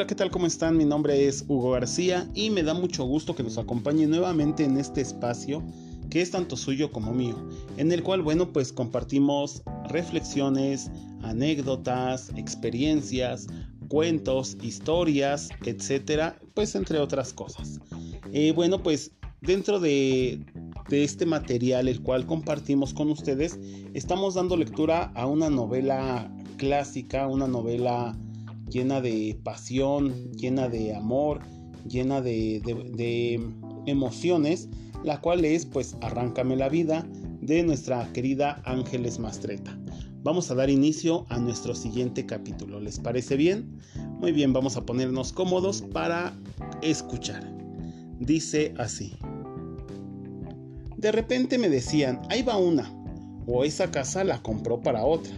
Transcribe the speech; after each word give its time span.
Hola, 0.00 0.06
¿qué 0.06 0.14
tal? 0.14 0.30
¿Cómo 0.30 0.46
están? 0.46 0.78
Mi 0.78 0.86
nombre 0.86 1.28
es 1.28 1.44
Hugo 1.46 1.72
García 1.72 2.26
y 2.32 2.48
me 2.48 2.62
da 2.62 2.72
mucho 2.72 3.04
gusto 3.04 3.34
que 3.34 3.42
nos 3.42 3.58
acompañe 3.58 4.06
nuevamente 4.06 4.64
en 4.64 4.78
este 4.78 5.02
espacio 5.02 5.62
que 6.08 6.22
es 6.22 6.30
tanto 6.30 6.56
suyo 6.56 6.90
como 6.90 7.12
mío, 7.12 7.36
en 7.76 7.92
el 7.92 8.02
cual, 8.02 8.22
bueno, 8.22 8.50
pues 8.50 8.72
compartimos 8.72 9.62
reflexiones, 9.90 10.90
anécdotas, 11.22 12.32
experiencias, 12.34 13.46
cuentos, 13.88 14.56
historias, 14.62 15.50
etcétera, 15.66 16.38
pues 16.54 16.74
entre 16.76 16.98
otras 16.98 17.34
cosas. 17.34 17.78
Eh, 18.32 18.52
bueno, 18.52 18.82
pues 18.82 19.12
dentro 19.42 19.80
de, 19.80 20.42
de 20.88 21.04
este 21.04 21.26
material, 21.26 21.88
el 21.88 22.00
cual 22.00 22.24
compartimos 22.24 22.94
con 22.94 23.10
ustedes, 23.10 23.58
estamos 23.92 24.32
dando 24.32 24.56
lectura 24.56 25.12
a 25.14 25.26
una 25.26 25.50
novela 25.50 26.34
clásica, 26.56 27.26
una 27.26 27.46
novela 27.46 28.16
llena 28.70 29.00
de 29.00 29.38
pasión, 29.42 30.32
llena 30.32 30.68
de 30.68 30.94
amor, 30.94 31.40
llena 31.88 32.20
de, 32.20 33.40
emociones, 33.86 34.68
la 35.04 35.20
cual 35.20 35.44
es 35.44 35.66
pues 35.66 35.96
Arráncame 36.02 36.56
la 36.56 36.68
vida 36.68 37.06
de 37.40 37.62
nuestra 37.62 38.12
querida 38.12 38.62
Ángeles 38.64 39.18
Mastreta. 39.18 39.78
Vamos 40.22 40.50
a 40.50 40.54
dar 40.54 40.68
inicio 40.68 41.24
a 41.30 41.38
nuestro 41.38 41.74
siguiente 41.74 42.26
capítulo. 42.26 42.78
¿Les 42.78 42.98
parece 42.98 43.36
bien? 43.36 43.80
Muy 44.20 44.32
bien, 44.32 44.52
vamos 44.52 44.76
a 44.76 44.84
ponernos 44.84 45.32
cómodos 45.32 45.80
para 45.80 46.38
escuchar. 46.82 47.50
Dice 48.18 48.74
así. 48.76 49.16
De 50.98 51.10
repente 51.10 51.56
me 51.56 51.70
decían, 51.70 52.20
ahí 52.28 52.42
va 52.42 52.58
una, 52.58 52.92
o 53.46 53.64
esa 53.64 53.90
casa 53.90 54.22
la 54.22 54.42
compró 54.42 54.82
para 54.82 55.06
otra. 55.06 55.32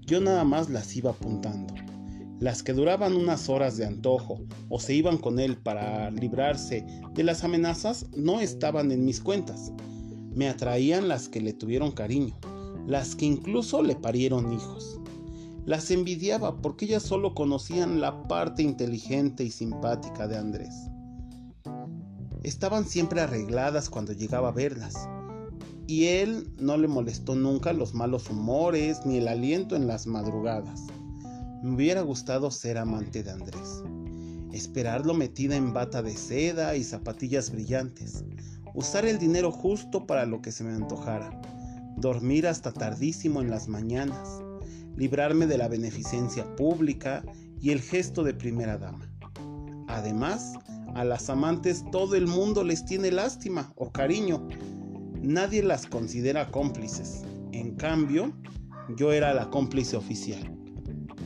Yo 0.00 0.20
nada 0.20 0.42
más 0.42 0.68
las 0.68 0.96
iba 0.96 1.12
apuntando. 1.12 1.75
Las 2.38 2.62
que 2.62 2.74
duraban 2.74 3.16
unas 3.16 3.48
horas 3.48 3.78
de 3.78 3.86
antojo 3.86 4.40
o 4.68 4.78
se 4.78 4.92
iban 4.92 5.16
con 5.16 5.38
él 5.38 5.56
para 5.56 6.10
librarse 6.10 6.84
de 7.14 7.24
las 7.24 7.44
amenazas 7.44 8.06
no 8.14 8.40
estaban 8.40 8.92
en 8.92 9.06
mis 9.06 9.20
cuentas. 9.20 9.72
Me 10.34 10.50
atraían 10.50 11.08
las 11.08 11.30
que 11.30 11.40
le 11.40 11.54
tuvieron 11.54 11.92
cariño, 11.92 12.38
las 12.86 13.16
que 13.16 13.24
incluso 13.24 13.82
le 13.82 13.96
parieron 13.96 14.52
hijos. 14.52 15.00
Las 15.64 15.90
envidiaba 15.90 16.60
porque 16.60 16.84
ellas 16.84 17.04
solo 17.04 17.34
conocían 17.34 18.02
la 18.02 18.22
parte 18.28 18.62
inteligente 18.62 19.42
y 19.42 19.50
simpática 19.50 20.28
de 20.28 20.36
Andrés. 20.36 20.74
Estaban 22.42 22.84
siempre 22.84 23.22
arregladas 23.22 23.88
cuando 23.88 24.12
llegaba 24.12 24.48
a 24.48 24.52
verlas, 24.52 25.08
y 25.86 26.04
él 26.04 26.52
no 26.60 26.76
le 26.76 26.86
molestó 26.86 27.34
nunca 27.34 27.72
los 27.72 27.94
malos 27.94 28.28
humores 28.28 29.00
ni 29.06 29.16
el 29.16 29.26
aliento 29.26 29.74
en 29.74 29.86
las 29.86 30.06
madrugadas. 30.06 30.82
Me 31.66 31.74
hubiera 31.74 32.00
gustado 32.00 32.52
ser 32.52 32.78
amante 32.78 33.24
de 33.24 33.32
Andrés, 33.32 33.82
esperarlo 34.52 35.14
metida 35.14 35.56
en 35.56 35.72
bata 35.72 36.00
de 36.00 36.16
seda 36.16 36.76
y 36.76 36.84
zapatillas 36.84 37.50
brillantes, 37.50 38.24
usar 38.72 39.04
el 39.04 39.18
dinero 39.18 39.50
justo 39.50 40.06
para 40.06 40.26
lo 40.26 40.40
que 40.40 40.52
se 40.52 40.62
me 40.62 40.72
antojara, 40.72 41.28
dormir 41.96 42.46
hasta 42.46 42.70
tardísimo 42.70 43.40
en 43.40 43.50
las 43.50 43.66
mañanas, 43.66 44.40
librarme 44.94 45.48
de 45.48 45.58
la 45.58 45.66
beneficencia 45.66 46.46
pública 46.54 47.24
y 47.60 47.70
el 47.70 47.80
gesto 47.80 48.22
de 48.22 48.34
primera 48.34 48.78
dama. 48.78 49.10
Además, 49.88 50.52
a 50.94 51.02
las 51.02 51.28
amantes 51.28 51.84
todo 51.90 52.14
el 52.14 52.28
mundo 52.28 52.62
les 52.62 52.84
tiene 52.84 53.10
lástima 53.10 53.72
o 53.74 53.90
cariño. 53.90 54.46
Nadie 55.20 55.64
las 55.64 55.86
considera 55.86 56.48
cómplices. 56.52 57.24
En 57.50 57.74
cambio, 57.74 58.32
yo 58.96 59.12
era 59.12 59.34
la 59.34 59.50
cómplice 59.50 59.96
oficial. 59.96 60.56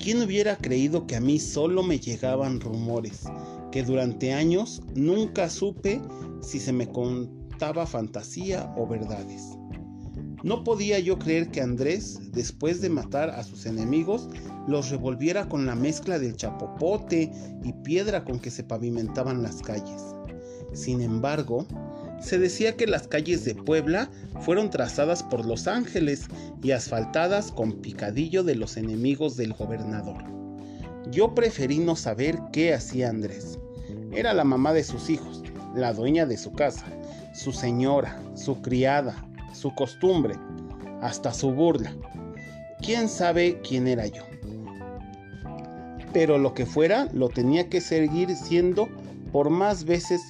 ¿Quién 0.03 0.23
hubiera 0.23 0.57
creído 0.57 1.07
que 1.07 1.17
a 1.17 1.21
mí 1.21 1.39
solo 1.39 1.83
me 1.83 2.01
llegaban 2.01 2.59
rumores? 2.59 3.25
Que 3.71 3.83
durante 3.83 4.33
años 4.33 4.81
nunca 4.95 5.51
supe 5.51 6.01
si 6.41 6.59
se 6.59 6.73
me 6.73 6.89
contaba 6.89 7.87
fantasía 7.87 8.73
o 8.79 8.87
verdades. 8.87 9.59
No 10.43 10.65
podía 10.65 10.99
yo 11.01 11.19
creer 11.19 11.51
que 11.51 11.61
Andrés, 11.61 12.19
después 12.33 12.81
de 12.81 12.89
matar 12.89 13.29
a 13.29 13.45
sus 13.45 13.67
enemigos, 13.67 14.31
los 14.67 14.89
revolviera 14.89 15.51
con 15.51 15.67
la 15.67 15.75
mezcla 15.75 16.19
del 16.19 16.35
chapopote 16.35 17.31
y 17.63 17.73
piedra 17.85 18.25
con 18.25 18.41
que 18.41 18.51
se 18.51 18.65
pavimentaban 18.65 19.43
las 19.43 19.61
calles. 19.61 20.03
Sin 20.73 21.03
embargo, 21.03 21.67
se 22.21 22.39
decía 22.39 22.77
que 22.77 22.87
las 22.87 23.09
calles 23.09 23.45
de 23.45 23.55
Puebla 23.55 24.11
fueron 24.41 24.71
trazadas 24.71 25.23
por 25.23 25.45
los 25.45 25.67
ángeles 25.67 26.27
y 26.63 26.71
asfaltadas 26.73 27.51
con 27.51 27.73
picadillo 27.81 28.45
de 28.45 28.55
los 28.55 28.77
enemigos 28.77 29.37
del 29.37 29.55
gobernador. 29.55 30.23
Yo 31.11 31.35
preferí 31.35 31.79
no 31.79 31.97
saber 31.97 32.39
qué 32.53 32.75
hacía 32.75 33.09
Andrés. 33.09 33.59
Era 34.13 34.35
la 34.35 34.45
mamá 34.45 34.73
de 34.73 34.85
sus 34.85 35.09
hijos, 35.09 35.43
la 35.75 35.93
dueña 35.93 36.27
de 36.27 36.37
su 36.37 36.53
casa, 36.53 36.85
su 37.33 37.53
señora, 37.53 38.21
su 38.35 38.61
criada, 38.61 39.27
su 39.55 39.75
costumbre, 39.75 40.35
hasta 41.01 41.33
su 41.33 41.53
burla. 41.53 41.95
¿Quién 42.83 43.09
sabe 43.09 43.61
quién 43.67 43.89
era 43.89 44.07
yo? 44.07 44.23
Pero 46.13 46.39
lo 46.39 46.55
que 46.55 46.67
fuera, 46.67 47.09
lo 47.13 47.29
tenía 47.29 47.69
que 47.69 47.81
seguir 47.81 48.35
siendo 48.35 48.89
por 49.33 49.49
más 49.49 49.85
veces 49.85 50.21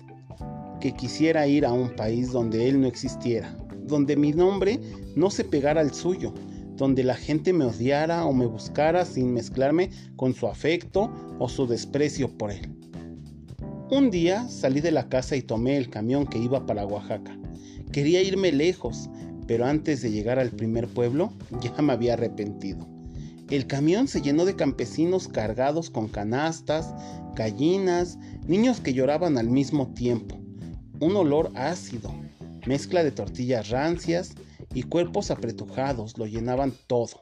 que 0.80 0.92
quisiera 0.92 1.46
ir 1.46 1.64
a 1.66 1.72
un 1.72 1.94
país 1.94 2.32
donde 2.32 2.68
él 2.68 2.80
no 2.80 2.88
existiera, 2.88 3.56
donde 3.86 4.16
mi 4.16 4.32
nombre 4.32 4.80
no 5.14 5.30
se 5.30 5.44
pegara 5.44 5.80
al 5.80 5.92
suyo, 5.92 6.32
donde 6.76 7.04
la 7.04 7.14
gente 7.14 7.52
me 7.52 7.66
odiara 7.66 8.24
o 8.24 8.32
me 8.32 8.46
buscara 8.46 9.04
sin 9.04 9.34
mezclarme 9.34 9.90
con 10.16 10.34
su 10.34 10.46
afecto 10.46 11.12
o 11.38 11.48
su 11.48 11.66
desprecio 11.66 12.36
por 12.36 12.50
él. 12.50 12.74
Un 13.90 14.10
día 14.10 14.48
salí 14.48 14.80
de 14.80 14.90
la 14.90 15.08
casa 15.08 15.36
y 15.36 15.42
tomé 15.42 15.76
el 15.76 15.90
camión 15.90 16.26
que 16.26 16.38
iba 16.38 16.64
para 16.64 16.86
Oaxaca. 16.86 17.36
Quería 17.92 18.22
irme 18.22 18.52
lejos, 18.52 19.10
pero 19.46 19.66
antes 19.66 20.00
de 20.00 20.10
llegar 20.10 20.38
al 20.38 20.50
primer 20.50 20.88
pueblo 20.88 21.32
ya 21.60 21.82
me 21.82 21.92
había 21.92 22.14
arrepentido. 22.14 22.88
El 23.50 23.66
camión 23.66 24.06
se 24.06 24.22
llenó 24.22 24.44
de 24.44 24.54
campesinos 24.54 25.26
cargados 25.26 25.90
con 25.90 26.06
canastas, 26.06 26.94
gallinas, 27.34 28.16
niños 28.46 28.80
que 28.80 28.94
lloraban 28.94 29.36
al 29.38 29.50
mismo 29.50 29.92
tiempo 29.92 30.39
un 31.00 31.16
olor 31.16 31.50
ácido, 31.54 32.14
mezcla 32.66 33.02
de 33.02 33.10
tortillas 33.10 33.70
rancias 33.70 34.34
y 34.74 34.82
cuerpos 34.82 35.30
apretujados 35.30 36.18
lo 36.18 36.26
llenaban 36.26 36.74
todo. 36.86 37.18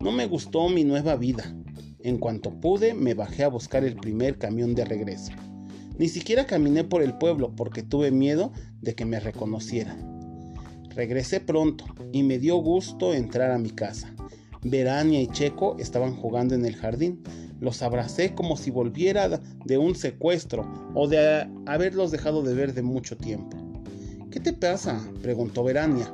No 0.00 0.12
me 0.12 0.26
gustó 0.26 0.68
mi 0.68 0.82
nueva 0.82 1.16
vida. 1.16 1.54
En 2.00 2.18
cuanto 2.18 2.50
pude, 2.58 2.94
me 2.94 3.14
bajé 3.14 3.44
a 3.44 3.48
buscar 3.48 3.84
el 3.84 3.96
primer 3.96 4.38
camión 4.38 4.74
de 4.74 4.84
regreso. 4.84 5.32
Ni 5.98 6.08
siquiera 6.08 6.46
caminé 6.46 6.84
por 6.84 7.02
el 7.02 7.16
pueblo 7.18 7.54
porque 7.54 7.82
tuve 7.82 8.10
miedo 8.10 8.50
de 8.80 8.94
que 8.94 9.04
me 9.04 9.20
reconocieran. 9.20 10.10
Regresé 10.88 11.40
pronto 11.40 11.84
y 12.12 12.22
me 12.22 12.38
dio 12.38 12.56
gusto 12.56 13.14
entrar 13.14 13.50
a 13.50 13.58
mi 13.58 13.70
casa. 13.70 14.12
Verania 14.64 15.20
y 15.20 15.26
Checo 15.26 15.76
estaban 15.78 16.14
jugando 16.14 16.54
en 16.54 16.64
el 16.64 16.76
jardín. 16.76 17.22
Los 17.60 17.82
abracé 17.82 18.34
como 18.34 18.56
si 18.56 18.70
volviera 18.70 19.40
de 19.64 19.78
un 19.78 19.94
secuestro 19.94 20.64
o 20.94 21.08
de 21.08 21.48
haberlos 21.66 22.10
dejado 22.10 22.42
de 22.42 22.54
ver 22.54 22.74
de 22.74 22.82
mucho 22.82 23.16
tiempo. 23.16 23.56
¿Qué 24.30 24.40
te 24.40 24.52
pasa? 24.52 25.04
preguntó 25.20 25.62
Verania, 25.62 26.12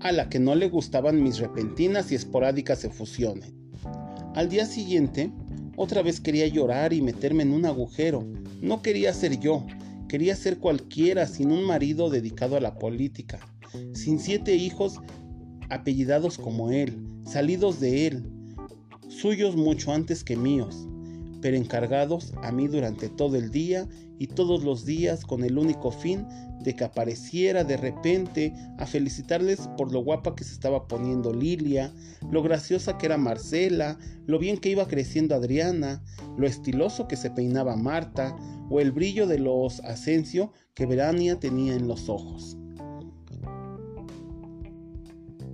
a 0.00 0.12
la 0.12 0.28
que 0.28 0.38
no 0.38 0.54
le 0.54 0.68
gustaban 0.68 1.22
mis 1.22 1.38
repentinas 1.38 2.10
y 2.10 2.14
esporádicas 2.14 2.84
efusiones. 2.84 3.52
Al 4.34 4.48
día 4.48 4.66
siguiente, 4.66 5.30
otra 5.76 6.02
vez 6.02 6.20
quería 6.20 6.46
llorar 6.46 6.92
y 6.92 7.02
meterme 7.02 7.42
en 7.42 7.52
un 7.52 7.64
agujero. 7.66 8.26
No 8.60 8.82
quería 8.82 9.12
ser 9.12 9.38
yo, 9.38 9.64
quería 10.08 10.36
ser 10.36 10.58
cualquiera 10.58 11.26
sin 11.26 11.52
un 11.52 11.64
marido 11.64 12.10
dedicado 12.10 12.56
a 12.56 12.60
la 12.60 12.78
política, 12.78 13.38
sin 13.92 14.18
siete 14.18 14.54
hijos 14.54 15.00
apellidados 15.68 16.38
como 16.38 16.70
él, 16.70 16.96
salidos 17.26 17.80
de 17.80 18.06
él, 18.06 18.24
suyos 19.08 19.56
mucho 19.56 19.92
antes 19.92 20.22
que 20.22 20.36
míos, 20.36 20.88
pero 21.42 21.56
encargados 21.56 22.32
a 22.42 22.52
mí 22.52 22.68
durante 22.68 23.08
todo 23.08 23.36
el 23.36 23.50
día 23.50 23.88
y 24.18 24.28
todos 24.28 24.64
los 24.64 24.86
días 24.86 25.24
con 25.24 25.44
el 25.44 25.58
único 25.58 25.90
fin 25.90 26.26
de 26.60 26.74
que 26.74 26.84
apareciera 26.84 27.64
de 27.64 27.76
repente 27.76 28.54
a 28.78 28.86
felicitarles 28.86 29.68
por 29.76 29.92
lo 29.92 30.02
guapa 30.02 30.34
que 30.34 30.44
se 30.44 30.54
estaba 30.54 30.88
poniendo 30.88 31.32
Lilia, 31.32 31.92
lo 32.30 32.42
graciosa 32.42 32.96
que 32.96 33.06
era 33.06 33.18
Marcela, 33.18 33.98
lo 34.26 34.38
bien 34.38 34.56
que 34.56 34.70
iba 34.70 34.88
creciendo 34.88 35.34
Adriana, 35.34 36.02
lo 36.38 36.46
estiloso 36.46 37.06
que 37.08 37.16
se 37.16 37.30
peinaba 37.30 37.76
Marta, 37.76 38.36
o 38.70 38.80
el 38.80 38.90
brillo 38.90 39.26
de 39.26 39.38
los 39.38 39.80
Asensio 39.80 40.52
que 40.74 40.86
Verania 40.86 41.38
tenía 41.38 41.74
en 41.74 41.86
los 41.86 42.08
ojos. 42.08 42.56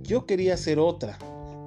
Yo 0.03 0.25
quería 0.25 0.57
ser 0.57 0.79
otra, 0.79 1.17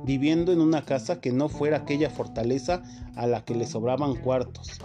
viviendo 0.07 0.53
en 0.53 0.61
una 0.61 0.83
casa 0.83 1.21
que 1.21 1.33
no 1.33 1.49
fuera 1.49 1.79
aquella 1.79 2.09
fortaleza 2.09 2.85
a 3.17 3.27
la 3.27 3.45
que 3.45 3.57
le 3.57 3.67
sobraban 3.67 4.15
cuartos, 4.15 4.79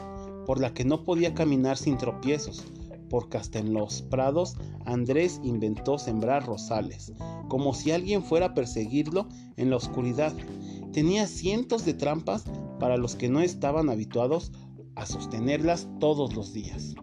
por 0.48 0.60
la 0.60 0.74
que 0.74 0.84
no 0.84 1.06
podía 1.06 1.36
caminar 1.36 1.78
sin 1.78 1.98
tropiezos, 1.98 2.66
porque 3.08 3.38
hasta 3.38 3.60
en 3.60 3.74
los 3.74 4.02
prados 4.02 4.56
Andrés 4.86 5.40
inventó 5.44 6.00
sembrar 6.00 6.48
rosales, 6.48 7.14
como 7.50 7.76
si 7.76 7.92
alguien 7.92 8.24
fuera 8.24 8.48
a 8.48 8.54
perseguirlo 8.56 9.28
en 9.58 9.70
la 9.70 9.76
oscuridad. 9.76 10.34
Tenía 10.92 11.28
cientos 11.28 11.86
de 11.86 11.94
trampas 11.94 12.46
para 12.80 12.98
los 12.98 13.16
que 13.16 13.30
no 13.30 13.42
estaban 13.42 13.90
habituados 13.90 14.52
a 14.96 15.06
sostenerlas 15.06 15.88
todos 16.00 16.34
los 16.36 16.52
días. 16.52 16.96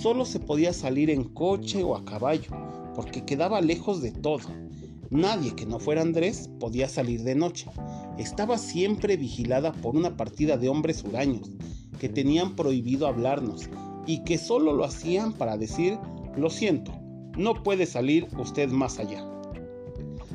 Solo 0.00 0.24
se 0.24 0.38
podía 0.38 0.72
salir 0.72 1.10
en 1.10 1.24
coche 1.24 1.82
o 1.82 1.96
a 1.96 2.04
caballo, 2.04 2.50
porque 2.94 3.24
quedaba 3.24 3.60
lejos 3.60 4.02
de 4.02 4.12
todo. 4.12 4.63
Nadie 5.14 5.54
que 5.54 5.64
no 5.64 5.78
fuera 5.78 6.02
Andrés 6.02 6.50
podía 6.58 6.88
salir 6.88 7.22
de 7.22 7.36
noche. 7.36 7.70
Estaba 8.18 8.58
siempre 8.58 9.16
vigilada 9.16 9.70
por 9.70 9.94
una 9.94 10.16
partida 10.16 10.56
de 10.56 10.68
hombres 10.68 11.04
huraños, 11.04 11.52
que 12.00 12.08
tenían 12.08 12.56
prohibido 12.56 13.06
hablarnos 13.06 13.70
y 14.08 14.24
que 14.24 14.38
solo 14.38 14.72
lo 14.72 14.82
hacían 14.84 15.32
para 15.32 15.56
decir, 15.56 16.00
lo 16.36 16.50
siento, 16.50 16.90
no 17.38 17.62
puede 17.62 17.86
salir 17.86 18.26
usted 18.40 18.68
más 18.70 18.98
allá. 18.98 19.24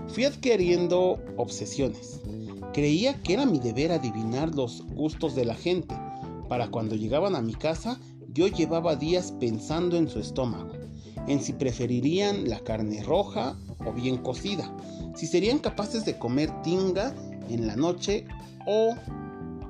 Fui 0.07 0.23
adquiriendo 0.23 1.19
obsesiones. 1.35 2.21
Creía 2.71 3.21
que 3.21 3.33
era 3.33 3.45
mi 3.45 3.59
deber 3.59 3.91
adivinar 3.91 4.55
los 4.55 4.85
gustos 4.93 5.35
de 5.35 5.43
la 5.43 5.55
gente. 5.55 5.93
Para 6.47 6.69
cuando 6.69 6.95
llegaban 6.95 7.35
a 7.35 7.41
mi 7.41 7.53
casa, 7.53 7.99
yo 8.31 8.47
llevaba 8.47 8.95
días 8.95 9.33
pensando 9.41 9.97
en 9.97 10.07
su 10.07 10.21
estómago, 10.21 10.71
en 11.27 11.41
si 11.41 11.51
preferirían 11.51 12.47
la 12.47 12.61
carne 12.61 13.03
roja 13.03 13.57
o 13.85 13.93
bien 13.93 14.17
cocida, 14.17 14.71
si 15.15 15.27
serían 15.27 15.59
capaces 15.59 16.05
de 16.05 16.17
comer 16.17 16.49
tinga 16.61 17.13
en 17.49 17.67
la 17.67 17.75
noche 17.75 18.25
o 18.65 18.95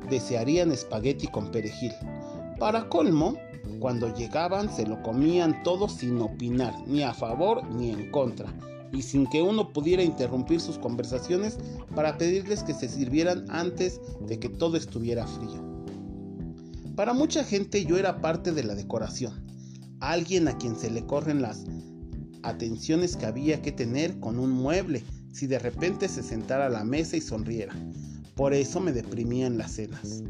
desearían 0.09 0.71
espagueti 0.71 1.27
con 1.27 1.51
perejil. 1.51 1.94
Para 2.59 2.89
colmo, 2.89 3.35
cuando 3.79 4.13
llegaban 4.13 4.73
se 4.73 4.85
lo 4.85 5.01
comían 5.01 5.63
todo 5.63 5.88
sin 5.88 6.19
opinar, 6.21 6.73
ni 6.88 7.03
a 7.03 7.13
favor 7.13 7.63
ni 7.69 7.91
en 7.91 8.11
contra, 8.11 8.53
y 8.91 9.01
sin 9.01 9.27
que 9.27 9.41
uno 9.41 9.71
pudiera 9.71 10.03
interrumpir 10.03 10.59
sus 10.59 10.77
conversaciones 10.77 11.57
para 11.95 12.17
pedirles 12.17 12.63
que 12.63 12.73
se 12.73 12.89
sirvieran 12.89 13.45
antes 13.50 14.01
de 14.21 14.39
que 14.39 14.50
todo 14.50 14.77
estuviera 14.77 15.27
frío. 15.27 15.69
Para 16.95 17.13
mucha 17.13 17.44
gente 17.44 17.85
yo 17.85 17.97
era 17.97 18.19
parte 18.19 18.51
de 18.51 18.63
la 18.63 18.75
decoración, 18.75 19.45
alguien 20.00 20.47
a 20.47 20.57
quien 20.57 20.75
se 20.75 20.89
le 20.89 21.06
corren 21.06 21.41
las 21.41 21.65
atenciones 22.44 23.15
que 23.15 23.25
había 23.25 23.62
que 23.62 23.71
tener 23.71 24.19
con 24.19 24.39
un 24.39 24.51
mueble 24.51 25.03
si 25.31 25.47
de 25.47 25.59
repente 25.59 26.07
se 26.07 26.24
sentara 26.24 26.68
a 26.68 26.69
la 26.69 26.83
mesa 26.83 27.18
y 27.18 27.21
sonriera. 27.21 27.74
Por 28.36 28.53
eso 28.53 28.80
me 28.80 28.94
deprimían 28.94 29.57
las 29.57 29.74
cenas. 29.74 30.24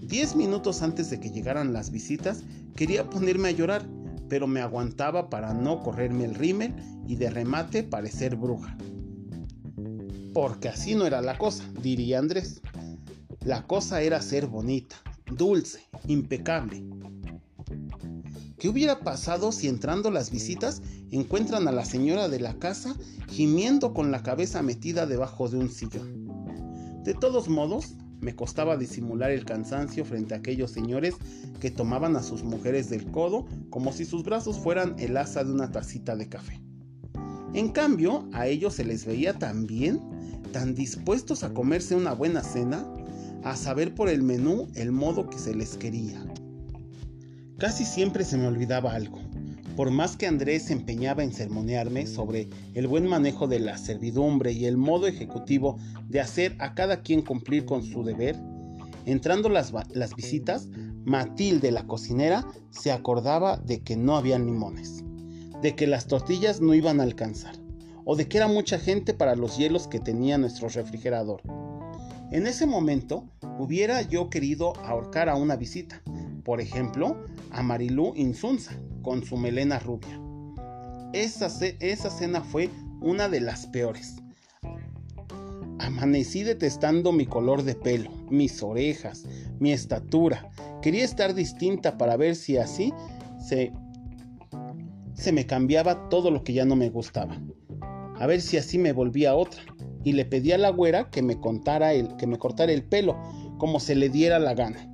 Diez 0.00 0.34
minutos 0.36 0.82
antes 0.82 1.10
de 1.10 1.20
que 1.20 1.30
llegaran 1.30 1.72
las 1.72 1.90
visitas, 1.90 2.42
quería 2.74 3.10
ponerme 3.10 3.48
a 3.48 3.52
llorar, 3.52 3.86
pero 4.28 4.46
me 4.46 4.60
aguantaba 4.60 5.28
para 5.28 5.52
no 5.52 5.82
correrme 5.82 6.24
el 6.24 6.34
rímel 6.34 6.74
y 7.06 7.16
de 7.16 7.30
remate 7.30 7.82
parecer 7.82 8.36
bruja. 8.36 8.76
Porque 10.32 10.68
así 10.68 10.94
no 10.94 11.06
era 11.06 11.20
la 11.20 11.36
cosa, 11.36 11.64
diría 11.82 12.18
Andrés. 12.18 12.60
La 13.44 13.66
cosa 13.66 14.02
era 14.02 14.22
ser 14.22 14.46
bonita, 14.46 14.96
dulce, 15.36 15.80
impecable. 16.06 16.82
¿Qué 18.58 18.68
hubiera 18.68 18.98
pasado 18.98 19.52
si 19.52 19.68
entrando 19.68 20.10
las 20.10 20.32
visitas 20.32 20.82
encuentran 21.12 21.68
a 21.68 21.72
la 21.72 21.84
señora 21.84 22.28
de 22.28 22.40
la 22.40 22.58
casa 22.58 22.96
gimiendo 23.28 23.94
con 23.94 24.10
la 24.10 24.24
cabeza 24.24 24.62
metida 24.62 25.06
debajo 25.06 25.48
de 25.48 25.58
un 25.58 25.70
sillón? 25.70 26.26
De 27.04 27.14
todos 27.14 27.48
modos, 27.48 27.94
me 28.20 28.34
costaba 28.34 28.76
disimular 28.76 29.30
el 29.30 29.44
cansancio 29.44 30.04
frente 30.04 30.34
a 30.34 30.38
aquellos 30.38 30.72
señores 30.72 31.14
que 31.60 31.70
tomaban 31.70 32.16
a 32.16 32.22
sus 32.24 32.42
mujeres 32.42 32.90
del 32.90 33.08
codo 33.12 33.46
como 33.70 33.92
si 33.92 34.04
sus 34.04 34.24
brazos 34.24 34.58
fueran 34.58 34.96
el 34.98 35.16
asa 35.16 35.44
de 35.44 35.52
una 35.52 35.70
tacita 35.70 36.16
de 36.16 36.28
café. 36.28 36.60
En 37.54 37.68
cambio, 37.68 38.28
a 38.32 38.48
ellos 38.48 38.74
se 38.74 38.84
les 38.84 39.06
veía 39.06 39.38
tan 39.38 39.68
bien, 39.68 40.00
tan 40.52 40.74
dispuestos 40.74 41.44
a 41.44 41.54
comerse 41.54 41.94
una 41.94 42.12
buena 42.12 42.42
cena, 42.42 42.84
a 43.44 43.54
saber 43.54 43.94
por 43.94 44.08
el 44.08 44.24
menú 44.24 44.66
el 44.74 44.90
modo 44.90 45.30
que 45.30 45.38
se 45.38 45.54
les 45.54 45.76
quería. 45.76 46.20
Casi 47.58 47.84
siempre 47.84 48.24
se 48.24 48.36
me 48.36 48.46
olvidaba 48.46 48.94
algo. 48.94 49.18
Por 49.76 49.90
más 49.90 50.16
que 50.16 50.26
Andrés 50.26 50.64
se 50.64 50.72
empeñaba 50.72 51.22
en 51.22 51.32
sermonearme 51.32 52.06
sobre 52.06 52.48
el 52.74 52.86
buen 52.86 53.06
manejo 53.06 53.46
de 53.46 53.60
la 53.60 53.78
servidumbre 53.78 54.52
y 54.52 54.66
el 54.66 54.76
modo 54.76 55.06
ejecutivo 55.06 55.78
de 56.08 56.20
hacer 56.20 56.56
a 56.58 56.74
cada 56.74 57.02
quien 57.02 57.22
cumplir 57.22 57.64
con 57.64 57.82
su 57.82 58.02
deber, 58.02 58.36
entrando 59.06 59.48
las, 59.48 59.72
visitas, 60.16 60.68
Matilde, 61.04 61.70
la 61.70 61.86
cocinera, 61.86 62.46
se 62.70 62.92
acordaba 62.92 63.56
de 63.56 63.82
que 63.82 63.96
no 63.96 64.16
habían 64.16 64.46
limones 64.46 65.04
de 65.62 65.74
que 65.74 65.86
las 65.86 66.06
tortillas 66.06 66.60
no 66.60 66.74
iban 66.74 67.00
a 67.00 67.02
alcanzar, 67.02 67.54
o 68.04 68.16
de 68.16 68.28
que 68.28 68.38
era 68.38 68.48
mucha 68.48 68.78
gente 68.78 69.14
para 69.14 69.34
los 69.34 69.56
hielos 69.56 69.88
que 69.88 70.00
tenía 70.00 70.38
nuestro 70.38 70.68
refrigerador. 70.68 71.42
En 72.30 72.46
ese 72.46 72.66
momento 72.66 73.24
hubiera 73.58 74.02
yo 74.02 74.30
querido 74.30 74.76
ahorcar 74.84 75.28
a 75.28 75.34
una 75.34 75.56
visita, 75.56 76.02
por 76.48 76.62
ejemplo, 76.62 77.14
a 77.50 77.62
Marilú 77.62 78.14
Insunza, 78.16 78.72
con 79.02 79.22
su 79.22 79.36
melena 79.36 79.78
rubia. 79.80 80.18
Esa, 81.12 81.48
esa 81.80 82.08
cena 82.08 82.40
fue 82.40 82.70
una 83.02 83.28
de 83.28 83.42
las 83.42 83.66
peores. 83.66 84.16
Amanecí 85.78 86.44
detestando 86.44 87.12
mi 87.12 87.26
color 87.26 87.64
de 87.64 87.74
pelo, 87.74 88.10
mis 88.30 88.62
orejas, 88.62 89.26
mi 89.58 89.72
estatura. 89.72 90.48
Quería 90.80 91.04
estar 91.04 91.34
distinta 91.34 91.98
para 91.98 92.16
ver 92.16 92.34
si 92.34 92.56
así 92.56 92.94
se 93.46 93.70
se 95.12 95.32
me 95.32 95.44
cambiaba 95.44 96.08
todo 96.08 96.30
lo 96.30 96.44
que 96.44 96.54
ya 96.54 96.64
no 96.64 96.76
me 96.76 96.88
gustaba. 96.88 97.38
A 98.16 98.26
ver 98.26 98.40
si 98.40 98.56
así 98.56 98.78
me 98.78 98.94
volvía 98.94 99.34
otra. 99.34 99.60
Y 100.02 100.12
le 100.12 100.24
pedí 100.24 100.52
a 100.52 100.58
la 100.58 100.70
güera 100.70 101.10
que 101.10 101.20
me 101.20 101.38
contara 101.38 101.92
el, 101.92 102.16
que 102.16 102.26
me 102.26 102.38
cortara 102.38 102.72
el 102.72 102.84
pelo, 102.84 103.20
como 103.58 103.80
se 103.80 103.94
le 103.94 104.08
diera 104.08 104.38
la 104.38 104.54
gana. 104.54 104.87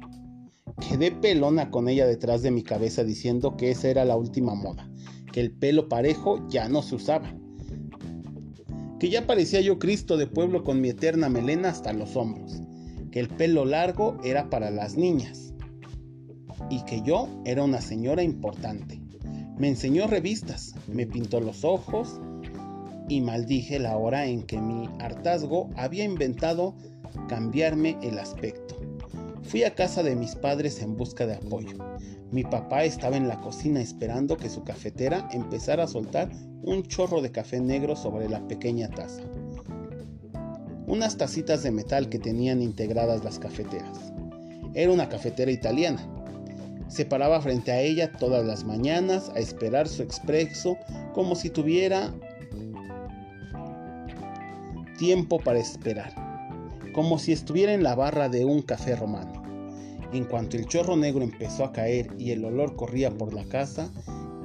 Quedé 0.80 1.12
pelona 1.12 1.70
con 1.70 1.88
ella 1.88 2.06
detrás 2.06 2.42
de 2.42 2.50
mi 2.50 2.62
cabeza 2.62 3.04
diciendo 3.04 3.56
que 3.56 3.70
esa 3.70 3.88
era 3.88 4.04
la 4.04 4.16
última 4.16 4.54
moda, 4.54 4.90
que 5.32 5.40
el 5.40 5.52
pelo 5.52 5.88
parejo 5.88 6.46
ya 6.48 6.68
no 6.68 6.82
se 6.82 6.96
usaba. 6.96 7.32
Que 8.98 9.08
ya 9.08 9.26
parecía 9.26 9.60
yo 9.60 9.78
Cristo 9.78 10.16
de 10.16 10.26
pueblo 10.26 10.64
con 10.64 10.80
mi 10.80 10.88
eterna 10.88 11.28
melena 11.28 11.68
hasta 11.68 11.92
los 11.92 12.16
hombros, 12.16 12.60
que 13.12 13.20
el 13.20 13.28
pelo 13.28 13.64
largo 13.64 14.18
era 14.24 14.50
para 14.50 14.70
las 14.70 14.96
niñas 14.96 15.54
y 16.70 16.84
que 16.84 17.02
yo 17.02 17.28
era 17.44 17.62
una 17.62 17.80
señora 17.80 18.22
importante. 18.22 19.00
Me 19.58 19.68
enseñó 19.68 20.08
revistas, 20.08 20.74
me 20.88 21.06
pintó 21.06 21.40
los 21.40 21.64
ojos 21.64 22.20
y 23.08 23.20
maldije 23.20 23.78
la 23.78 23.96
hora 23.96 24.26
en 24.26 24.42
que 24.42 24.60
mi 24.60 24.88
hartazgo 24.98 25.70
había 25.76 26.04
inventado 26.04 26.74
cambiarme 27.28 27.96
el 28.02 28.18
aspecto. 28.18 28.76
Fui 29.44 29.62
a 29.62 29.74
casa 29.74 30.02
de 30.02 30.16
mis 30.16 30.34
padres 30.34 30.80
en 30.82 30.96
busca 30.96 31.26
de 31.26 31.34
apoyo. 31.34 31.76
Mi 32.30 32.42
papá 32.42 32.84
estaba 32.84 33.16
en 33.16 33.28
la 33.28 33.40
cocina 33.40 33.80
esperando 33.80 34.36
que 34.36 34.48
su 34.48 34.64
cafetera 34.64 35.28
empezara 35.32 35.84
a 35.84 35.88
soltar 35.88 36.30
un 36.62 36.82
chorro 36.82 37.20
de 37.20 37.30
café 37.30 37.60
negro 37.60 37.94
sobre 37.94 38.28
la 38.28 38.46
pequeña 38.48 38.88
taza. 38.88 39.22
Unas 40.86 41.16
tacitas 41.16 41.62
de 41.62 41.70
metal 41.70 42.08
que 42.08 42.18
tenían 42.18 42.62
integradas 42.62 43.22
las 43.22 43.38
cafeteras. 43.38 44.12
Era 44.74 44.90
una 44.90 45.08
cafetera 45.08 45.50
italiana, 45.50 46.04
se 46.88 47.04
paraba 47.04 47.40
frente 47.40 47.72
a 47.72 47.80
ella 47.80 48.12
todas 48.12 48.44
las 48.44 48.64
mañanas 48.64 49.30
a 49.34 49.38
esperar 49.38 49.88
su 49.88 50.02
expreso 50.02 50.76
como 51.12 51.34
si 51.34 51.50
tuviera 51.50 52.14
tiempo 54.98 55.38
para 55.38 55.58
esperar, 55.58 56.12
como 56.94 57.18
si 57.18 57.32
estuviera 57.32 57.74
en 57.74 57.82
la 57.82 57.94
barra 57.94 58.28
de 58.28 58.44
un 58.44 58.62
café 58.62 58.96
romano. 58.96 59.42
En 60.12 60.24
cuanto 60.24 60.56
el 60.56 60.66
chorro 60.66 60.96
negro 60.96 61.24
empezó 61.24 61.64
a 61.64 61.72
caer 61.72 62.14
y 62.18 62.30
el 62.30 62.44
olor 62.44 62.76
corría 62.76 63.10
por 63.10 63.34
la 63.34 63.44
casa, 63.44 63.90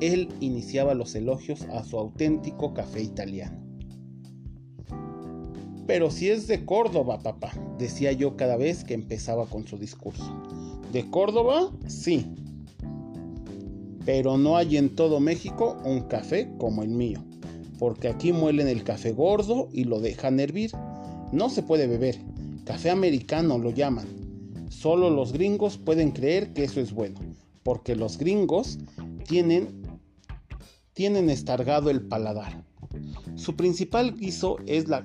él 0.02 0.30
iniciaba 0.40 0.96
los 0.96 1.14
elogios 1.14 1.62
a 1.72 1.84
su 1.84 2.00
auténtico 2.00 2.74
café 2.74 3.04
italiano. 3.04 3.58
Pero 5.86 6.10
si 6.10 6.30
es 6.30 6.48
de 6.48 6.66
Córdoba, 6.66 7.20
papá, 7.20 7.52
decía 7.78 8.12
yo 8.12 8.36
cada 8.36 8.58
vez 8.58 8.84
que 8.84 8.96
empezaba 8.96 9.46
con 9.46 9.68
su 9.68 9.78
discurso. 9.78 10.42
¿De 10.92 11.10
Córdoba? 11.10 11.72
Sí. 11.88 12.34
Pero 14.06 14.38
no 14.38 14.58
hay 14.58 14.78
en 14.78 14.96
todo 14.96 15.20
México 15.20 15.78
un 15.86 16.02
café 16.02 16.50
como 16.58 16.82
el 16.82 16.90
mío, 16.90 17.24
porque 17.78 18.08
aquí 18.08 18.34
muelen 18.34 18.68
el 18.68 18.84
café 18.84 19.12
gordo 19.12 19.70
y 19.72 19.84
lo 19.84 20.00
dejan 20.00 20.40
hervir. 20.40 20.72
No 21.32 21.50
se 21.50 21.62
puede 21.62 21.86
beber. 21.86 22.20
Café 22.70 22.92
americano 22.92 23.58
lo 23.58 23.72
llaman. 23.72 24.06
Solo 24.70 25.10
los 25.10 25.34
gringos 25.34 25.80
pueden 25.80 26.12
creer 26.12 26.54
que 26.54 26.66
eso 26.66 26.80
es 26.80 26.94
bueno, 26.94 27.20
porque 27.64 27.96
los 27.96 28.20
gringos 28.20 28.78
tienen 29.28 29.82
tienen 30.94 31.32
estargado 31.32 31.90
el 31.90 32.04
paladar. 32.04 32.64
Su 33.34 33.56
principal 33.56 34.16
guiso 34.16 34.58
es 34.68 34.88
la 34.88 35.04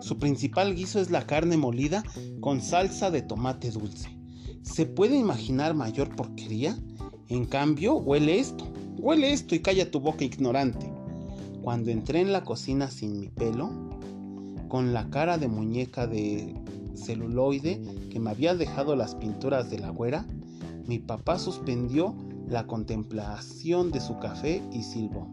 Su 0.00 0.18
principal 0.18 0.74
guiso 0.74 0.98
es 0.98 1.10
la 1.10 1.26
carne 1.26 1.58
molida 1.58 2.02
con 2.40 2.62
salsa 2.62 3.10
de 3.10 3.20
tomate 3.20 3.70
dulce. 3.70 4.08
¿Se 4.62 4.86
puede 4.86 5.18
imaginar 5.18 5.74
mayor 5.74 6.16
porquería? 6.16 6.74
En 7.28 7.44
cambio, 7.44 7.96
huele 7.96 8.38
esto. 8.38 8.66
Huele 8.96 9.30
esto 9.30 9.54
y 9.54 9.60
calla 9.60 9.90
tu 9.90 10.00
boca 10.00 10.24
ignorante. 10.24 10.97
Cuando 11.62 11.90
entré 11.90 12.20
en 12.20 12.32
la 12.32 12.44
cocina 12.44 12.90
sin 12.90 13.20
mi 13.20 13.28
pelo, 13.28 13.70
con 14.68 14.92
la 14.92 15.10
cara 15.10 15.38
de 15.38 15.48
muñeca 15.48 16.06
de 16.06 16.54
celuloide 16.94 17.80
que 18.10 18.20
me 18.20 18.30
había 18.30 18.54
dejado 18.54 18.96
las 18.96 19.14
pinturas 19.14 19.70
de 19.70 19.78
la 19.78 19.90
güera, 19.90 20.26
mi 20.86 20.98
papá 20.98 21.38
suspendió 21.38 22.14
la 22.48 22.66
contemplación 22.66 23.90
de 23.90 24.00
su 24.00 24.18
café 24.18 24.62
y 24.72 24.82
silbó. 24.82 25.28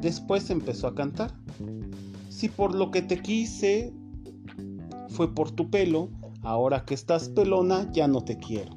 Después 0.00 0.50
empezó 0.50 0.86
a 0.86 0.94
cantar. 0.94 1.34
Si 2.28 2.48
por 2.48 2.74
lo 2.74 2.90
que 2.90 3.02
te 3.02 3.20
quise 3.20 3.92
fue 5.08 5.34
por 5.34 5.50
tu 5.50 5.70
pelo, 5.70 6.10
ahora 6.42 6.84
que 6.84 6.94
estás 6.94 7.28
pelona 7.28 7.90
ya 7.92 8.06
no 8.06 8.22
te 8.22 8.38
quiero. 8.38 8.76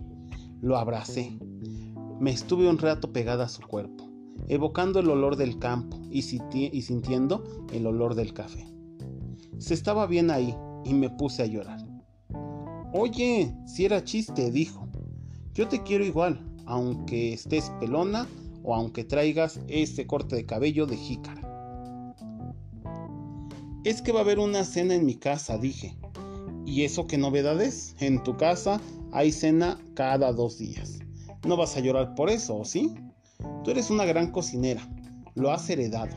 Lo 0.62 0.78
abracé. 0.78 1.38
Me 2.20 2.32
estuve 2.32 2.70
un 2.70 2.78
rato 2.78 3.12
pegada 3.12 3.46
a 3.46 3.50
su 3.50 3.62
cuerpo, 3.62 4.10
evocando 4.48 5.00
el 5.00 5.10
olor 5.10 5.36
del 5.36 5.60
campo 5.60 6.01
y, 6.12 6.22
sintiendo 6.22 7.44
el 7.74 7.88
olor 7.88 8.16
del 8.16 8.34
café. 8.34 8.68
Se 9.58 9.74
estaba 9.74 10.08
bien 10.08 10.30
ahí 10.32 10.56
y 10.84 10.94
me 10.94 11.10
puse 11.10 11.44
a 11.44 11.46
llorar. 11.46 11.80
Oye, 12.94 13.56
si 13.66 13.86
era 13.86 14.04
chiste, 14.04 14.52
dijo. 14.52 14.88
Yo 15.54 15.68
te 15.68 15.84
quiero 15.84 16.06
igual, 16.06 16.46
aunque 16.66 17.34
estés 17.34 17.72
pelona 17.80 18.28
o 18.64 18.76
aunque 18.76 19.04
traigas 19.04 19.60
ese 19.68 20.08
corte 20.08 20.36
de 20.36 20.46
cabello 20.46 20.86
de 20.86 20.98
jícara. 20.98 21.42
Es 23.84 24.02
que 24.02 24.12
va 24.12 24.20
a 24.20 24.24
haber 24.24 24.40
una 24.40 24.64
cena 24.64 24.94
en 24.94 25.06
mi 25.06 25.16
casa, 25.16 25.58
dije. 25.58 25.98
¿Y 26.66 26.84
eso 26.84 27.08
qué 27.08 27.18
novedades? 27.18 27.96
En 28.00 28.22
tu 28.24 28.38
casa 28.38 28.80
hay 29.12 29.32
cena 29.32 29.80
cada 29.96 30.32
dos 30.32 30.58
días. 30.58 31.00
No 31.48 31.58
vas 31.58 31.76
a 31.76 31.80
llorar 31.80 32.14
por 32.16 32.30
eso, 32.30 32.58
¿o 32.58 32.66
sí? 32.66 32.94
Tú 33.64 33.72
eres 33.72 33.90
una 33.90 34.06
gran 34.06 34.32
cocinera. 34.32 34.88
Lo 35.36 35.52
has 35.52 35.70
heredado. 35.70 36.16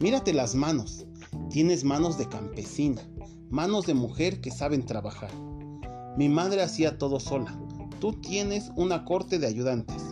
Mírate 0.00 0.32
las 0.32 0.54
manos. 0.54 1.04
Tienes 1.50 1.84
manos 1.84 2.18
de 2.18 2.28
campesina, 2.28 3.02
manos 3.50 3.86
de 3.86 3.94
mujer 3.94 4.40
que 4.40 4.50
saben 4.50 4.86
trabajar. 4.86 5.30
Mi 6.16 6.28
madre 6.28 6.62
hacía 6.62 6.98
todo 6.98 7.18
sola. 7.18 7.58
Tú 8.00 8.12
tienes 8.12 8.70
una 8.76 9.04
corte 9.04 9.38
de 9.38 9.46
ayudantes. 9.46 10.02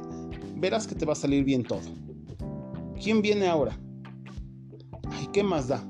Verás 0.57 0.87
que 0.87 0.95
te 0.95 1.05
va 1.05 1.13
a 1.13 1.17
salir 1.17 1.45
bien 1.45 1.63
todo. 1.63 1.81
¿Quién 3.03 3.23
viene 3.23 3.49
ahora? 3.49 3.79
Ay, 5.11 5.29
¿qué 5.33 5.43
más 5.43 5.69
da? 5.69 5.83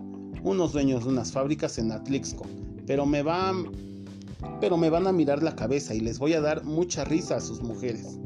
Unos 0.43 0.73
dueños 0.73 1.05
de 1.05 1.11
unas 1.11 1.33
fábricas 1.33 1.79
en 1.79 1.93
Atlixco. 1.93 2.45
Pero 2.87 3.07
me 3.07 3.23
van. 3.23 3.71
Pero 4.61 4.77
me 4.77 4.91
van 4.91 5.07
a 5.07 5.13
mirar 5.13 5.43
la 5.43 5.55
cabeza 5.55 5.95
y 5.95 6.01
les 6.01 6.19
voy 6.19 6.35
a 6.35 6.41
dar 6.41 6.65
mucha 6.65 7.05
risa 7.05 7.37
a 7.37 7.41
sus 7.41 7.63
mujeres. 7.63 8.19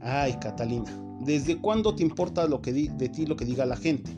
Ay, 0.00 0.34
Catalina, 0.40 0.92
¿desde 1.24 1.56
cuándo 1.56 1.94
te 1.94 2.02
importa 2.02 2.46
lo 2.46 2.60
que 2.60 2.72
de 2.72 3.08
ti 3.08 3.26
lo 3.26 3.36
que 3.36 3.44
diga 3.44 3.66
la 3.66 3.76
gente? 3.76 4.10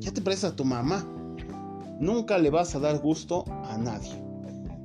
Ya 0.00 0.12
te 0.12 0.22
pareces 0.22 0.44
a 0.44 0.56
tu 0.56 0.64
mamá. 0.64 1.06
Nunca 2.00 2.38
le 2.38 2.50
vas 2.50 2.74
a 2.74 2.78
dar 2.78 2.98
gusto 2.98 3.44
a 3.64 3.78
nadie. 3.78 4.12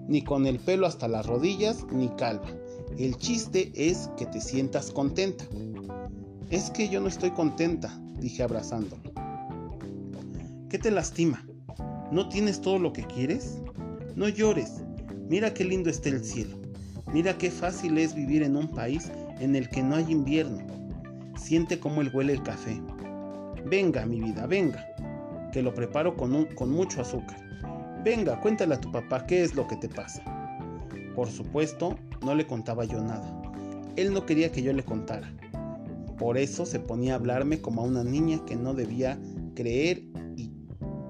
Ni 0.08 0.22
con 0.22 0.46
el 0.46 0.60
pelo 0.60 0.88
hasta 0.88 1.08
las 1.08 1.26
rodillas, 1.26 1.86
ni 1.92 2.10
calva. 2.10 2.48
El 2.98 3.16
chiste 3.18 3.72
es 3.76 4.10
que 4.18 4.26
te 4.26 4.42
sientas 4.42 4.92
contenta. 4.92 5.46
Es 6.50 6.70
que 6.70 6.90
yo 6.90 7.00
no 7.00 7.08
estoy 7.08 7.32
contenta, 7.32 7.98
dije 8.20 8.44
abrazándolo. 8.44 9.02
¿Qué 10.70 10.78
te 10.78 10.92
lastima? 10.92 11.46
¿No 12.12 12.28
tienes 12.28 12.62
todo 12.62 12.80
lo 12.80 12.92
que 12.92 13.04
quieres? 13.04 13.60
No 14.16 14.28
llores. 14.28 14.84
Mira 15.30 15.54
qué 15.54 15.64
lindo 15.64 15.90
está 15.90 16.10
el 16.10 16.24
cielo. 16.24 16.58
Mira 17.14 17.38
qué 17.38 17.52
fácil 17.52 17.98
es 17.98 18.14
vivir 18.14 18.44
en 18.44 18.58
un 18.58 18.68
país 18.68 19.10
en 19.40 19.56
el 19.56 19.70
que 19.70 19.84
no 19.84 19.96
hay 19.96 20.12
invierno. 20.12 20.60
Siente 21.42 21.80
cómo 21.80 22.02
el 22.02 22.16
huele 22.16 22.34
el 22.34 22.44
café. 22.44 22.80
Venga, 23.66 24.06
mi 24.06 24.22
vida, 24.22 24.46
venga, 24.46 24.86
que 25.52 25.64
lo 25.64 25.74
preparo 25.74 26.16
con, 26.16 26.46
con 26.56 26.72
mucho 26.72 27.02
azúcar. 27.02 27.44
Venga, 28.06 28.40
cuéntale 28.40 28.76
a 28.76 28.80
tu 28.80 28.92
papá 28.92 29.26
qué 29.26 29.44
es 29.44 29.56
lo 29.56 29.68
que 29.68 29.76
te 29.76 29.90
pasa. 29.90 30.24
Por 31.16 31.30
supuesto, 31.30 31.98
no 32.24 32.36
le 32.36 32.46
contaba 32.46 32.86
yo 32.86 33.02
nada. 33.02 33.42
Él 33.96 34.14
no 34.14 34.26
quería 34.26 34.52
que 34.52 34.62
yo 34.62 34.72
le 34.72 34.86
contara. 34.86 35.34
Por 36.20 36.38
eso 36.38 36.66
se 36.66 36.80
ponía 36.80 37.14
a 37.14 37.16
hablarme 37.16 37.60
como 37.60 37.82
a 37.82 37.86
una 37.86 38.04
niña 38.04 38.46
que 38.46 38.56
no 38.56 38.76
debía 38.76 39.20
creer 39.56 40.04
y 40.38 40.52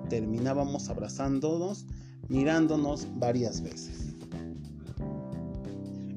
terminábamos 0.09 0.89
abrazándonos, 0.89 1.85
mirándonos 2.29 3.05
varias 3.19 3.61
veces. 3.61 4.15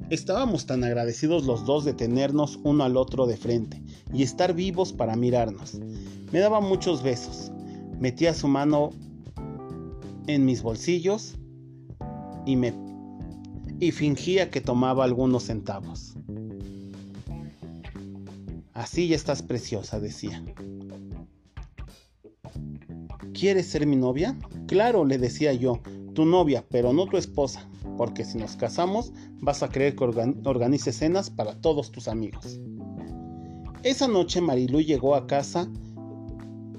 Estábamos 0.08 0.66
tan 0.66 0.84
agradecidos 0.84 1.44
los 1.44 1.66
dos 1.66 1.84
de 1.84 1.94
tenernos 1.94 2.60
uno 2.62 2.84
al 2.84 2.96
otro 2.96 3.26
de 3.26 3.36
frente 3.36 3.83
y 4.14 4.22
estar 4.22 4.54
vivos 4.54 4.92
para 4.92 5.16
mirarnos. 5.16 5.74
Me 6.32 6.38
daba 6.38 6.60
muchos 6.60 7.02
besos, 7.02 7.50
metía 7.98 8.32
su 8.32 8.48
mano 8.48 8.90
en 10.26 10.44
mis 10.44 10.62
bolsillos 10.62 11.34
y 12.46 12.56
me 12.56 12.72
y 13.80 13.90
fingía 13.90 14.50
que 14.50 14.60
tomaba 14.60 15.04
algunos 15.04 15.44
centavos. 15.44 16.14
Así 18.72 19.08
ya 19.08 19.16
estás 19.16 19.42
preciosa, 19.42 20.00
decía. 20.00 20.42
¿Quieres 23.32 23.66
ser 23.66 23.86
mi 23.86 23.96
novia? 23.96 24.38
Claro, 24.68 25.04
le 25.04 25.18
decía 25.18 25.52
yo, 25.52 25.80
tu 26.14 26.24
novia, 26.24 26.64
pero 26.70 26.92
no 26.92 27.06
tu 27.06 27.16
esposa, 27.16 27.68
porque 27.96 28.24
si 28.24 28.38
nos 28.38 28.56
casamos 28.56 29.12
vas 29.40 29.62
a 29.62 29.68
creer 29.68 29.96
que 29.96 30.04
organice 30.04 30.92
cenas 30.92 31.30
para 31.30 31.60
todos 31.60 31.90
tus 31.90 32.08
amigos. 32.08 32.60
Esa 33.84 34.08
noche 34.08 34.40
Marilu 34.40 34.80
llegó 34.80 35.14
a 35.14 35.26
casa 35.26 35.70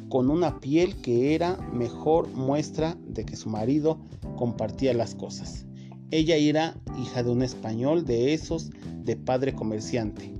con 0.09 0.31
una 0.31 0.59
piel 0.59 0.95
que 1.03 1.35
era 1.35 1.55
mejor 1.71 2.27
muestra 2.29 2.97
de 3.07 3.23
que 3.23 3.35
su 3.35 3.47
marido 3.47 3.99
compartía 4.35 4.91
las 4.95 5.13
cosas. 5.13 5.67
Ella 6.09 6.35
era 6.35 6.75
hija 6.99 7.21
de 7.21 7.29
un 7.29 7.43
español 7.43 8.05
de 8.05 8.33
esos 8.33 8.71
de 9.03 9.15
padre 9.17 9.53
comerciante, 9.53 10.33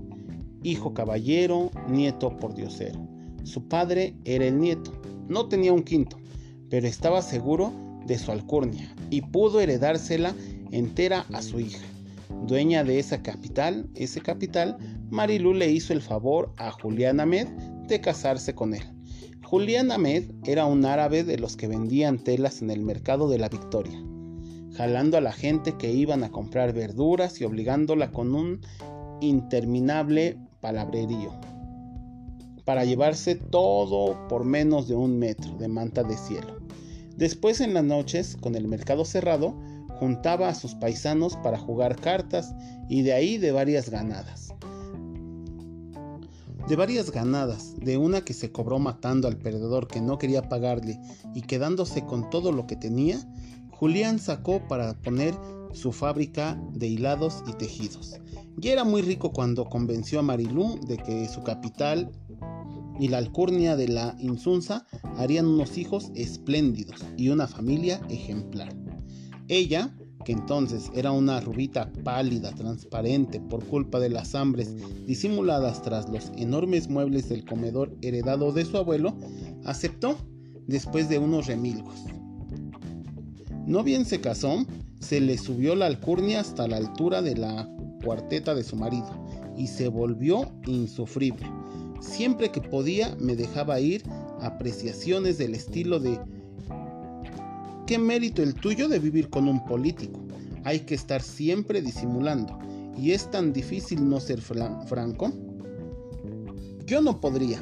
hijo 0.64 0.96
caballero, 0.96 1.70
nieto 1.88 2.36
por 2.36 2.56
diosero. 2.56 3.08
Su 3.44 3.68
padre 3.68 4.16
era 4.24 4.48
el 4.48 4.60
nieto, 4.60 4.92
no 5.28 5.48
tenía 5.48 5.72
un 5.72 5.84
quinto, 5.84 6.18
pero 6.72 6.88
estaba 6.88 7.22
seguro 7.22 7.72
de 8.08 8.18
su 8.18 8.32
alcurnia 8.32 8.92
y 9.12 9.22
pudo 9.22 9.60
heredársela 9.60 10.34
entera 10.72 11.28
a 11.32 11.44
su 11.44 11.60
hija. 11.60 11.86
Dueña 12.44 12.84
de 12.84 13.00
esa 13.00 13.24
capital, 13.24 13.90
ese 13.96 14.22
capital, 14.22 14.78
Marilú 15.10 15.54
le 15.54 15.72
hizo 15.72 15.94
el 15.94 16.02
favor 16.02 16.54
a 16.58 16.72
Julián 16.72 17.20
Ahmed 17.20 17.48
de 17.88 18.02
casarse 18.02 18.54
con 18.54 18.74
él. 18.74 18.84
Julián 19.44 19.92
Ahmed 19.92 20.32
era 20.44 20.66
un 20.66 20.86
árabe 20.86 21.24
de 21.24 21.38
los 21.38 21.56
que 21.56 21.68
vendían 21.68 22.20
telas 22.20 22.62
en 22.62 22.70
el 22.70 22.82
mercado 22.82 23.30
de 23.30 23.40
la 23.40 23.50
Victoria 23.50 24.00
jalando 24.76 25.18
a 25.18 25.22
la 25.22 25.32
gente 25.32 25.78
que 25.78 25.92
iban 25.92 26.24
a 26.24 26.32
comprar 26.32 26.74
verduras 26.74 27.40
y 27.40 27.46
obligándola 27.46 28.12
con 28.12 28.36
un 28.36 28.62
interminable 29.22 30.38
palabrerío 30.60 31.32
para 32.66 32.84
llevarse 32.84 33.36
todo 33.36 34.28
por 34.28 34.44
menos 34.44 34.88
de 34.88 34.96
un 34.96 35.18
metro 35.18 35.56
de 35.58 35.68
manta 35.68 36.04
de 36.04 36.18
cielo. 36.18 36.60
Después 37.16 37.62
en 37.62 37.74
las 37.74 37.84
noches, 37.84 38.36
con 38.36 38.56
el 38.56 38.68
mercado 38.68 39.06
cerrado, 39.06 39.56
juntaba 40.00 40.50
a 40.50 40.56
sus 40.56 40.76
paisanos 40.76 41.36
para 41.38 41.58
jugar 41.58 41.96
cartas 41.96 42.54
y 42.90 43.02
de 43.02 43.14
ahí 43.14 43.38
de 43.38 43.52
varias 43.52 43.90
ganadas. 43.90 44.54
De 46.68 46.76
varias 46.76 47.12
ganadas, 47.12 47.76
de 47.80 47.98
una 47.98 48.22
que 48.22 48.34
se 48.34 48.52
cobró 48.52 48.80
matando 48.80 49.28
al 49.28 49.38
perdedor 49.38 49.88
que 49.88 50.02
no 50.02 50.18
quería 50.18 50.50
pagarle 50.50 51.00
y 51.36 51.42
quedándose 51.42 52.06
con 52.06 52.30
todo 52.30 52.52
lo 52.52 52.66
que 52.66 52.76
tenía, 52.76 53.20
Julián 53.72 54.20
sacó 54.20 54.68
para 54.68 54.94
poner 55.02 55.36
su 55.74 55.92
fábrica 55.92 56.60
de 56.72 56.88
hilados 56.88 57.44
y 57.48 57.54
tejidos. 57.54 58.16
Ya 58.58 58.72
era 58.72 58.84
muy 58.84 59.02
rico 59.02 59.32
cuando 59.32 59.66
convenció 59.66 60.20
a 60.20 60.24
Marilú 60.24 60.80
de 60.88 60.98
que 60.98 61.28
su 61.28 61.44
capital 61.44 62.10
y 63.00 63.10
la 63.10 63.18
alcurnia 63.18 63.76
de 63.76 63.90
la 63.90 64.16
Insunza 64.20 64.86
harían 65.18 65.46
unos 65.46 65.78
hijos 65.78 66.12
espléndidos 66.16 67.04
y 67.18 67.30
una 67.30 67.48
familia 67.48 68.00
ejemplar. 68.10 68.85
Ella, 69.48 69.96
que 70.24 70.32
entonces 70.32 70.90
era 70.96 71.12
una 71.12 71.40
rubita 71.40 71.92
pálida, 72.04 72.52
transparente 72.52 73.40
por 73.40 73.64
culpa 73.66 74.00
de 74.00 74.10
las 74.10 74.34
hambres 74.34 74.76
disimuladas 75.06 75.82
tras 75.82 76.10
los 76.10 76.32
enormes 76.36 76.90
muebles 76.90 77.30
del 77.30 77.46
comedor 77.46 77.96
heredado 78.02 78.52
de 78.52 78.66
su 78.66 78.78
abuelo, 78.78 79.16
aceptó 79.66 80.18
después 80.68 81.10
de 81.10 81.20
unos 81.20 81.46
remilgos. 81.46 82.06
No 83.68 83.84
bien 83.84 84.06
se 84.06 84.22
casó, 84.22 84.66
se 85.00 85.22
le 85.22 85.38
subió 85.38 85.76
la 85.76 85.86
alcurnia 85.86 86.40
hasta 86.40 86.68
la 86.68 86.78
altura 86.78 87.22
de 87.22 87.36
la 87.36 87.70
cuarteta 88.04 88.56
de 88.56 88.64
su 88.64 88.76
marido 88.76 89.10
y 89.58 89.68
se 89.68 89.88
volvió 89.88 90.52
insufrible. 90.66 91.46
Siempre 92.00 92.52
que 92.52 92.62
podía 92.62 93.16
me 93.20 93.36
dejaba 93.36 93.80
ir 93.80 94.04
apreciaciones 94.42 95.38
del 95.38 95.56
estilo 95.56 96.00
de 96.00 96.20
¿Qué 97.86 98.00
mérito 98.00 98.42
el 98.42 98.56
tuyo 98.56 98.88
de 98.88 98.98
vivir 98.98 99.30
con 99.30 99.48
un 99.48 99.64
político? 99.64 100.20
Hay 100.64 100.80
que 100.80 100.96
estar 100.96 101.22
siempre 101.22 101.84
disimulando. 101.84 102.58
¿Y 102.98 103.12
es 103.12 103.30
tan 103.30 103.54
difícil 103.54 104.10
no 104.10 104.20
ser 104.20 104.42
franco? 104.42 105.32
Yo 106.88 107.02
no 107.02 107.22
podría. 107.22 107.62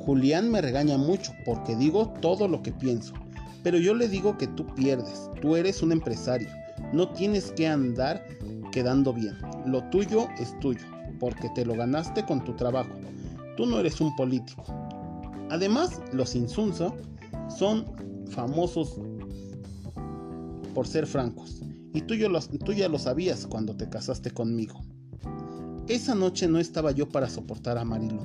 Julián 0.00 0.50
me 0.50 0.60
regaña 0.60 0.98
mucho 0.98 1.32
porque 1.46 1.74
digo 1.76 2.12
todo 2.20 2.46
lo 2.46 2.62
que 2.62 2.72
pienso. 2.72 3.14
Pero 3.62 3.78
yo 3.78 3.94
le 3.94 4.08
digo 4.08 4.36
que 4.36 4.48
tú 4.48 4.66
pierdes, 4.74 5.30
tú 5.40 5.56
eres 5.56 5.82
un 5.82 5.92
empresario, 5.92 6.48
No 6.92 7.08
tienes 7.12 7.50
que 7.52 7.66
andar 7.66 8.22
quedando 8.70 9.14
bien. 9.14 9.36
Lo 9.64 9.82
tuyo 9.84 10.28
es 10.38 10.58
tuyo, 10.60 10.84
porque 11.18 11.48
te 11.54 11.64
lo 11.64 11.74
ganaste 11.74 12.22
con 12.24 12.44
tu 12.44 12.54
trabajo. 12.54 12.90
Tú 13.56 13.64
no 13.64 13.80
eres 13.80 13.98
un 14.00 14.14
político. 14.14 14.64
Además, 15.50 16.02
los 16.12 16.34
Insunza 16.34 16.92
son 17.48 17.86
famosos 18.30 19.00
por 20.78 20.86
ser 20.86 21.08
francos. 21.08 21.60
Y 21.92 22.02
tú, 22.02 22.14
tú 22.64 22.72
ya 22.72 22.88
lo 22.88 23.00
sabías 23.00 23.48
cuando 23.48 23.76
te 23.76 23.88
casaste 23.88 24.30
conmigo. 24.30 24.80
Esa 25.88 26.14
noche 26.14 26.46
no 26.46 26.60
estaba 26.60 26.92
yo 26.92 27.08
para 27.08 27.28
soportar 27.28 27.78
a 27.78 27.84
Marilu. 27.84 28.22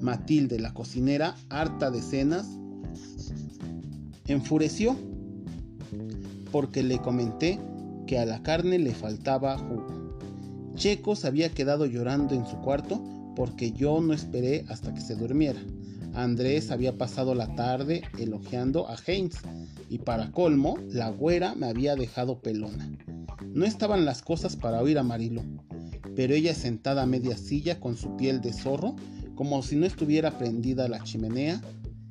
Matilde, 0.00 0.60
la 0.60 0.72
cocinera, 0.72 1.34
harta 1.48 1.90
de 1.90 2.00
cenas, 2.00 2.46
enfureció 4.28 4.96
porque 6.52 6.84
le 6.84 7.00
comenté 7.00 7.58
que 8.06 8.20
a 8.20 8.24
la 8.24 8.40
carne 8.44 8.78
le 8.78 8.94
faltaba 8.94 9.58
jugo. 9.58 10.20
Checo 10.76 11.16
se 11.16 11.26
había 11.26 11.48
quedado 11.48 11.86
llorando 11.86 12.36
en 12.36 12.46
su 12.46 12.56
cuarto 12.58 13.02
porque 13.34 13.72
yo 13.72 14.00
no 14.00 14.12
esperé 14.12 14.64
hasta 14.68 14.94
que 14.94 15.00
se 15.00 15.16
durmiera. 15.16 15.60
Andrés 16.14 16.70
había 16.70 16.96
pasado 16.98 17.34
la 17.34 17.54
tarde 17.54 18.02
elogiando 18.18 18.88
a 18.88 18.96
Heinz 19.06 19.36
y 19.88 19.98
para 19.98 20.30
colmo, 20.32 20.76
la 20.88 21.10
güera 21.10 21.54
me 21.54 21.66
había 21.66 21.96
dejado 21.96 22.40
pelona. 22.40 22.90
No 23.52 23.64
estaban 23.64 24.04
las 24.04 24.22
cosas 24.22 24.56
para 24.56 24.80
oír 24.80 24.98
a 24.98 25.02
Marilo, 25.02 25.42
pero 26.16 26.34
ella 26.34 26.54
sentada 26.54 27.02
a 27.02 27.06
media 27.06 27.36
silla 27.36 27.80
con 27.80 27.96
su 27.96 28.16
piel 28.16 28.40
de 28.40 28.52
zorro, 28.52 28.96
como 29.34 29.62
si 29.62 29.76
no 29.76 29.86
estuviera 29.86 30.36
prendida 30.36 30.88
la 30.88 31.02
chimenea, 31.02 31.60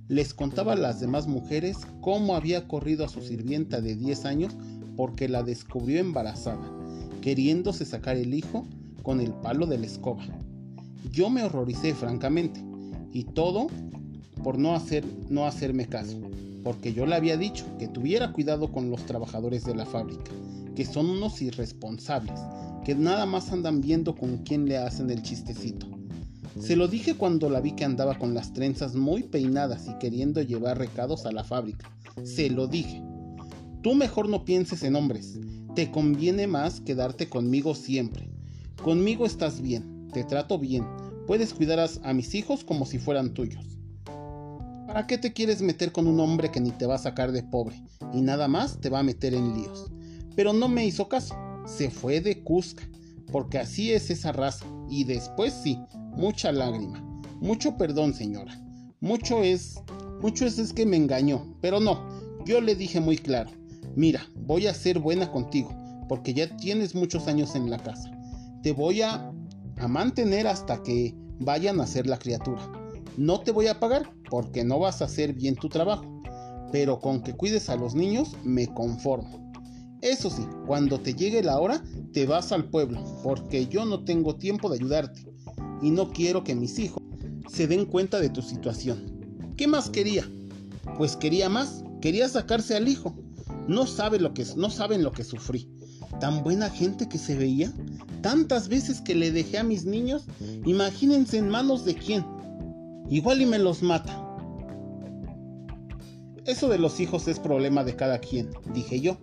les 0.08 0.34
contaba 0.34 0.74
a 0.74 0.78
las 0.78 1.00
demás 1.00 1.28
mujeres 1.28 1.78
cómo 2.02 2.36
había 2.36 2.68
corrido 2.68 3.06
a 3.06 3.10
su 3.10 3.22
sirvienta 3.22 3.80
de 3.80 3.96
10 3.96 4.26
años 4.26 4.56
porque 4.98 5.30
la 5.30 5.44
descubrió 5.44 6.00
embarazada, 6.00 6.68
queriéndose 7.22 7.86
sacar 7.86 8.18
el 8.18 8.34
hijo 8.34 8.66
con 9.04 9.22
el 9.22 9.32
palo 9.32 9.68
de 9.68 9.78
la 9.78 9.86
escoba. 9.86 10.24
Yo 11.12 11.30
me 11.30 11.44
horroricé 11.44 11.94
francamente, 11.94 12.62
y 13.14 13.24
todo 13.24 13.68
por 14.44 14.58
no, 14.58 14.76
hacer, 14.76 15.06
no 15.30 15.46
hacerme 15.46 15.88
caso, 15.88 16.18
porque 16.64 16.94
yo 16.94 17.06
le 17.06 17.16
había 17.16 17.38
dicho 17.38 17.66
que 17.78 17.88
tuviera 17.88 18.32
cuidado 18.32 18.72
con 18.72 18.90
los 18.90 19.06
trabajadores 19.06 19.66
de 19.66 19.76
la 19.76 19.86
fábrica, 19.86 20.32
que 20.76 20.86
son 20.86 21.10
unos 21.10 21.42
irresponsables, 21.42 22.40
que 22.86 22.96
nada 22.96 23.26
más 23.26 23.52
andan 23.52 23.82
viendo 23.82 24.16
con 24.16 24.38
quién 24.38 24.66
le 24.66 24.78
hacen 24.78 25.10
el 25.10 25.22
chistecito. 25.22 25.88
Se 26.60 26.76
lo 26.76 26.88
dije 26.88 27.16
cuando 27.16 27.50
la 27.50 27.62
vi 27.62 27.72
que 27.72 27.86
andaba 27.86 28.18
con 28.18 28.34
las 28.34 28.54
trenzas 28.54 28.96
muy 28.96 29.24
peinadas 29.24 29.88
y 29.88 29.98
queriendo 29.98 30.42
llevar 30.42 30.78
recados 30.78 31.26
a 31.26 31.32
la 31.32 31.44
fábrica. 31.44 31.90
Se 32.24 32.50
lo 32.50 32.68
dije. 32.68 33.02
Tú 33.82 33.96
mejor 33.96 34.28
no 34.28 34.44
pienses 34.44 34.84
en 34.84 34.96
hombres. 34.96 35.40
Te 35.76 35.90
conviene 35.90 36.48
más 36.48 36.82
quedarte 36.82 37.30
conmigo 37.30 37.76
siempre. 37.76 38.30
Conmigo 38.84 39.26
estás 39.26 39.62
bien, 39.62 40.10
te 40.12 40.24
trato 40.26 40.60
bien. 40.60 40.84
Puedes 41.30 41.54
cuidar 41.54 41.88
a 42.02 42.14
mis 42.14 42.34
hijos 42.34 42.64
como 42.64 42.88
si 42.88 42.98
fueran 42.98 43.36
tuyos. 43.36 43.64
¿Para 44.88 45.06
qué 45.06 45.20
te 45.20 45.32
quieres 45.32 45.62
meter 45.62 45.92
con 45.92 46.08
un 46.08 46.20
hombre 46.20 46.50
que 46.50 46.60
ni 46.60 46.72
te 46.72 46.88
va 46.88 46.96
a 46.96 46.98
sacar 46.98 47.32
de 47.32 47.44
pobre 47.44 47.80
y 48.12 48.22
nada 48.22 48.48
más 48.48 48.82
te 48.82 48.90
va 48.90 49.02
a 49.02 49.04
meter 49.04 49.36
en 49.36 49.54
líos? 49.54 49.92
Pero 50.36 50.54
no 50.54 50.68
me 50.68 50.88
hizo 50.88 51.08
caso. 51.08 51.36
Se 51.68 51.92
fue 51.92 52.20
de 52.20 52.44
Cusca, 52.44 52.82
porque 53.32 53.60
así 53.60 53.92
es 53.92 54.10
esa 54.10 54.32
raza. 54.32 54.66
Y 54.90 55.04
después 55.04 55.54
sí, 55.54 55.78
mucha 56.18 56.52
lágrima. 56.52 57.00
Mucho 57.40 57.78
perdón, 57.78 58.16
señora. 58.16 58.60
Mucho 59.00 59.44
es... 59.44 59.76
Mucho 60.24 60.48
es, 60.48 60.58
es 60.58 60.74
que 60.74 60.88
me 60.88 60.98
engañó. 60.98 61.56
Pero 61.62 61.80
no, 61.80 62.10
yo 62.44 62.60
le 62.60 62.74
dije 62.74 63.02
muy 63.02 63.20
claro. 63.20 63.52
Mira, 63.96 64.26
voy 64.36 64.66
a 64.66 64.74
ser 64.74 64.98
buena 64.98 65.32
contigo, 65.32 65.76
porque 66.08 66.34
ya 66.34 66.58
tienes 66.58 66.96
muchos 66.96 67.28
años 67.28 67.54
en 67.54 67.70
la 67.70 67.78
casa. 67.78 68.10
Te 68.64 68.72
voy 68.72 69.04
a, 69.04 69.32
a 69.80 69.88
mantener 69.88 70.48
hasta 70.48 70.84
que 70.84 71.16
vayan 71.40 71.80
a 71.80 71.88
ser 71.88 72.08
la 72.08 72.20
criatura. 72.20 72.62
No 73.18 73.42
te 73.42 73.52
voy 73.52 73.68
a 73.68 73.80
pagar, 73.80 74.14
porque 74.30 74.64
no 74.64 74.80
vas 74.80 75.02
a 75.02 75.06
hacer 75.06 75.34
bien 75.34 75.56
tu 75.56 75.70
trabajo. 75.70 76.22
Pero 76.72 77.00
con 77.00 77.24
que 77.24 77.34
cuides 77.34 77.70
a 77.70 77.76
los 77.76 77.96
niños, 77.96 78.36
me 78.44 78.68
conformo. 78.68 79.52
Eso 80.02 80.30
sí, 80.30 80.46
cuando 80.66 81.00
te 81.00 81.14
llegue 81.14 81.44
la 81.44 81.60
hora, 81.60 81.84
te 82.14 82.26
vas 82.26 82.52
al 82.52 82.70
pueblo, 82.70 83.04
porque 83.24 83.68
yo 83.68 83.84
no 83.86 84.06
tengo 84.06 84.36
tiempo 84.36 84.70
de 84.70 84.76
ayudarte 84.76 85.26
y 85.82 85.92
no 85.92 86.12
quiero 86.12 86.44
que 86.44 86.56
mis 86.56 86.80
hijos 86.80 87.02
se 87.50 87.68
den 87.68 87.86
cuenta 87.86 88.20
de 88.20 88.30
tu 88.30 88.42
situación. 88.42 89.54
¿Qué 89.58 89.68
más 89.68 89.90
quería? 89.90 90.30
Pues 90.98 91.18
quería 91.18 91.50
más, 91.50 91.84
quería 92.02 92.30
sacarse 92.30 92.76
al 92.76 92.88
hijo. 92.88 93.14
No 93.68 93.86
lo 94.20 94.34
que 94.34 94.46
no 94.56 94.70
saben 94.70 95.04
lo 95.04 95.12
que 95.12 95.24
sufrí. 95.24 95.70
Tan 96.20 96.44
buena 96.44 96.70
gente 96.70 97.10
que 97.10 97.18
se 97.18 97.36
veía, 97.36 97.74
tantas 98.22 98.68
veces 98.68 99.02
que 99.02 99.16
le 99.16 99.32
dejé 99.32 99.58
a 99.58 99.64
mis 99.64 99.86
niños, 99.86 100.26
imagínense 100.66 101.38
en 101.38 101.50
manos 101.50 101.86
de 101.86 101.96
quién. 101.96 102.26
Igual 103.10 103.42
y 103.42 103.46
me 103.46 103.60
los 103.60 103.82
mata. 103.82 104.26
Eso 106.46 106.70
de 106.70 106.80
los 106.80 107.00
hijos 107.00 107.28
es 107.28 107.40
problema 107.40 107.84
de 107.84 107.96
cada 107.96 108.20
quien, 108.20 108.50
dije 108.74 109.00
yo. 109.00 109.18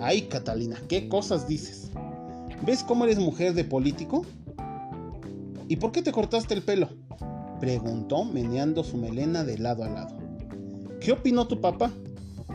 Ay, 0.00 0.22
Catalina, 0.22 0.76
¿qué 0.88 1.08
cosas 1.08 1.48
dices? 1.48 1.90
¿Ves 2.64 2.82
cómo 2.82 3.04
eres 3.04 3.18
mujer 3.18 3.54
de 3.54 3.64
político? 3.64 4.24
¿Y 5.68 5.76
por 5.76 5.92
qué 5.92 6.02
te 6.02 6.12
cortaste 6.12 6.54
el 6.54 6.62
pelo? 6.62 6.88
Preguntó 7.60 8.24
meneando 8.24 8.84
su 8.84 8.96
melena 8.96 9.44
de 9.44 9.58
lado 9.58 9.84
a 9.84 9.88
lado. 9.88 10.16
¿Qué 11.00 11.12
opinó 11.12 11.46
tu 11.46 11.60
papá? 11.60 11.90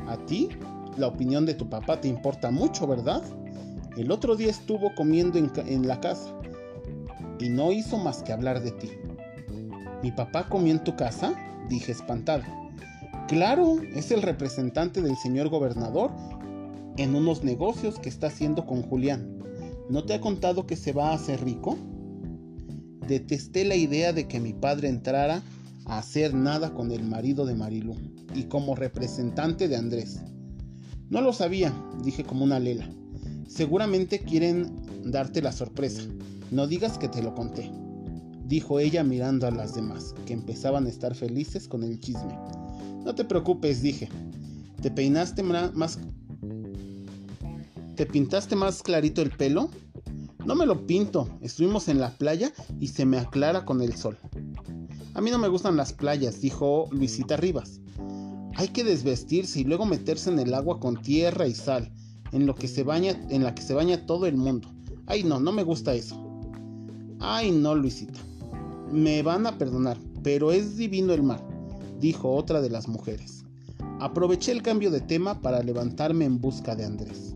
¿A 0.07 0.17
ti? 0.25 0.49
La 0.97 1.07
opinión 1.07 1.45
de 1.45 1.53
tu 1.53 1.69
papá 1.69 1.99
te 1.99 2.07
importa 2.07 2.51
mucho, 2.51 2.87
¿verdad? 2.87 3.21
El 3.95 4.09
otro 4.09 4.35
día 4.35 4.49
estuvo 4.49 4.95
comiendo 4.95 5.37
en, 5.37 5.87
la 5.87 6.01
casa 6.01 6.35
y 7.39 7.49
no 7.49 7.71
hizo 7.71 7.99
más 7.99 8.23
que 8.23 8.33
hablar 8.33 8.63
de 8.63 8.71
ti. 8.71 8.89
¿Mi 10.01 10.11
papá 10.11 10.49
comió 10.49 10.73
en 10.73 10.83
tu 10.83 10.95
casa? 10.95 11.35
Dije 11.69 11.91
espantada. 11.91 12.43
Claro, 13.27 13.77
es 13.93 14.09
el 14.09 14.23
representante 14.23 15.01
del 15.01 15.15
señor 15.15 15.49
gobernador 15.49 16.11
en 16.97 17.13
unos 17.13 17.43
negocios 17.43 17.99
que 17.99 18.09
está 18.09 18.27
haciendo 18.27 18.65
con 18.65 18.81
Julián. 18.81 19.39
¿No 19.89 20.03
te 20.05 20.15
ha 20.15 20.21
contado 20.21 20.65
que 20.65 20.75
se 20.75 20.91
va 20.91 21.11
a 21.11 21.15
hacer 21.15 21.43
rico? 21.43 21.77
Detesté 23.07 23.63
la 23.63 23.75
idea 23.75 24.11
de 24.11 24.27
que 24.27 24.39
mi 24.39 24.53
padre 24.53 24.89
entrara 24.89 25.43
a 25.85 25.99
hacer 25.99 26.33
nada 26.33 26.73
con 26.73 26.91
el 26.91 27.03
marido 27.03 27.45
de 27.45 27.53
Marilú 27.53 27.95
y 28.33 28.45
como 28.45 28.75
representante 28.75 29.67
de 29.67 29.75
Andrés. 29.75 30.19
No 31.09 31.21
lo 31.21 31.31
sabía, 31.31 31.71
dije 32.03 32.23
como 32.23 32.43
una 32.43 32.59
lela. 32.59 32.89
Seguramente 33.47 34.19
quieren 34.19 34.71
darte 35.03 35.41
la 35.41 35.51
sorpresa. 35.51 36.01
No 36.51 36.67
digas 36.67 36.97
que 36.97 37.07
te 37.07 37.21
lo 37.21 37.33
conté, 37.33 37.71
dijo 38.45 38.79
ella 38.79 39.03
mirando 39.03 39.47
a 39.47 39.51
las 39.51 39.75
demás, 39.75 40.13
que 40.25 40.33
empezaban 40.33 40.85
a 40.85 40.89
estar 40.89 41.15
felices 41.15 41.67
con 41.67 41.83
el 41.83 41.99
chisme. 41.99 42.37
No 43.03 43.15
te 43.15 43.25
preocupes, 43.25 43.81
dije. 43.81 44.09
¿Te 44.81 44.91
peinaste 44.91 45.43
más... 45.43 45.99
¿Te 47.95 48.05
pintaste 48.05 48.55
más 48.55 48.81
clarito 48.81 49.21
el 49.21 49.29
pelo? 49.29 49.69
No 50.45 50.55
me 50.55 50.65
lo 50.65 50.85
pinto, 50.85 51.29
estuvimos 51.41 51.87
en 51.87 51.99
la 51.99 52.17
playa 52.17 52.51
y 52.79 52.87
se 52.87 53.05
me 53.05 53.17
aclara 53.17 53.65
con 53.65 53.81
el 53.81 53.95
sol. 53.95 54.17
A 55.13 55.21
mí 55.21 55.31
no 55.31 55.37
me 55.37 55.47
gustan 55.47 55.77
las 55.77 55.93
playas, 55.93 56.41
dijo 56.41 56.89
Luisita 56.91 57.37
Rivas. 57.37 57.79
Hay 58.55 58.67
que 58.69 58.83
desvestirse 58.83 59.61
y 59.61 59.63
luego 59.63 59.85
meterse 59.85 60.29
en 60.29 60.39
el 60.39 60.53
agua 60.53 60.79
con 60.79 61.01
tierra 61.01 61.47
y 61.47 61.53
sal, 61.53 61.91
en 62.33 62.45
lo 62.45 62.55
que 62.55 62.67
se 62.67 62.83
baña, 62.83 63.17
la 63.29 63.55
que 63.55 63.61
se 63.61 63.73
baña 63.73 64.05
todo 64.05 64.25
el 64.25 64.35
mundo. 64.35 64.67
Ay, 65.05 65.23
no, 65.23 65.39
no 65.39 65.51
me 65.51 65.63
gusta 65.63 65.93
eso. 65.93 66.19
Ay, 67.19 67.51
no, 67.51 67.75
Luisita. 67.75 68.19
Me 68.91 69.21
van 69.21 69.47
a 69.47 69.57
perdonar, 69.57 69.97
pero 70.23 70.51
es 70.51 70.75
divino 70.75 71.13
el 71.13 71.23
mar, 71.23 71.45
dijo 71.99 72.31
otra 72.31 72.61
de 72.61 72.69
las 72.69 72.87
mujeres. 72.87 73.43
Aproveché 73.99 74.51
el 74.51 74.61
cambio 74.61 74.91
de 74.91 75.01
tema 75.01 75.39
para 75.39 75.63
levantarme 75.63 76.25
en 76.25 76.39
busca 76.39 76.75
de 76.75 76.85
Andrés. 76.85 77.35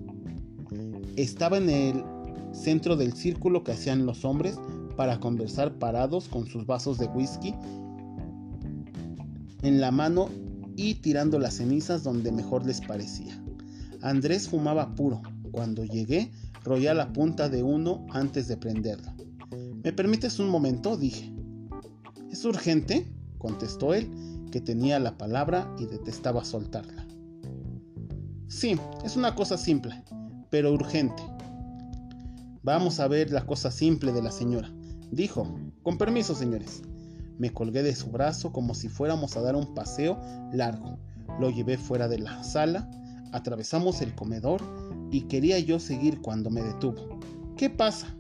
Estaba 1.16 1.58
en 1.58 1.70
el 1.70 2.04
centro 2.52 2.96
del 2.96 3.14
círculo 3.14 3.64
que 3.64 3.72
hacían 3.72 4.06
los 4.06 4.26
hombres 4.26 4.60
para 4.96 5.20
conversar 5.20 5.78
parados 5.78 6.28
con 6.28 6.48
sus 6.48 6.66
vasos 6.66 6.98
de 6.98 7.06
whisky 7.08 7.54
en 9.62 9.80
la 9.80 9.92
mano 9.92 10.30
y 10.76 10.96
tirando 10.96 11.40
las 11.40 11.56
cenizas 11.56 12.04
donde 12.04 12.32
mejor 12.32 12.66
les 12.66 12.82
parecía. 12.82 13.42
Andrés 14.02 14.48
fumaba 14.50 14.96
puro. 14.96 15.22
Cuando 15.52 15.84
llegué, 15.84 16.32
rollé 16.64 16.94
la 16.94 17.12
punta 17.14 17.50
de 17.50 17.64
uno 17.64 18.06
antes 18.12 18.48
de 18.48 18.58
prenderlo. 18.58 19.14
¿Me 19.84 19.94
permites 19.94 20.40
un 20.40 20.50
momento? 20.50 20.98
dije. 20.98 21.34
¿Es 22.32 22.44
urgente? 22.46 23.08
contestó 23.38 23.94
él, 23.94 24.12
que 24.52 24.62
tenía 24.62 25.00
la 25.00 25.18
palabra 25.18 25.74
y 25.80 25.86
detestaba 25.86 26.44
soltarla. 26.44 27.06
Sí, 28.48 28.80
es 29.04 29.16
una 29.16 29.36
cosa 29.36 29.58
simple, 29.58 30.04
pero 30.50 30.74
urgente. 30.74 31.24
Vamos 32.64 33.00
a 33.00 33.08
ver 33.08 33.32
la 33.32 33.46
cosa 33.46 33.72
simple 33.72 34.12
de 34.12 34.22
la 34.22 34.32
señora, 34.32 34.72
dijo. 35.12 35.48
Con 35.84 35.98
permiso, 35.98 36.36
señores. 36.36 36.82
Me 37.38 37.52
colgué 37.52 37.84
de 37.84 37.96
su 37.96 38.08
brazo 38.08 38.52
como 38.52 38.74
si 38.74 38.90
fuéramos 38.90 39.38
a 39.38 39.42
dar 39.42 39.56
un 39.56 39.74
paseo 39.74 40.20
largo. 40.52 40.98
Lo 41.40 41.50
llevé 41.50 41.78
fuera 41.78 42.08
de 42.08 42.20
la 42.20 42.44
sala, 42.44 42.90
atravesamos 43.32 44.02
el 44.02 44.14
comedor, 44.16 44.62
y 45.12 45.22
quería 45.22 45.60
yo 45.60 45.80
seguir 45.80 46.22
cuando 46.22 46.50
me 46.50 46.62
detuvo. 46.62 47.20
¿Qué 47.56 47.70
pasa? 47.70 48.14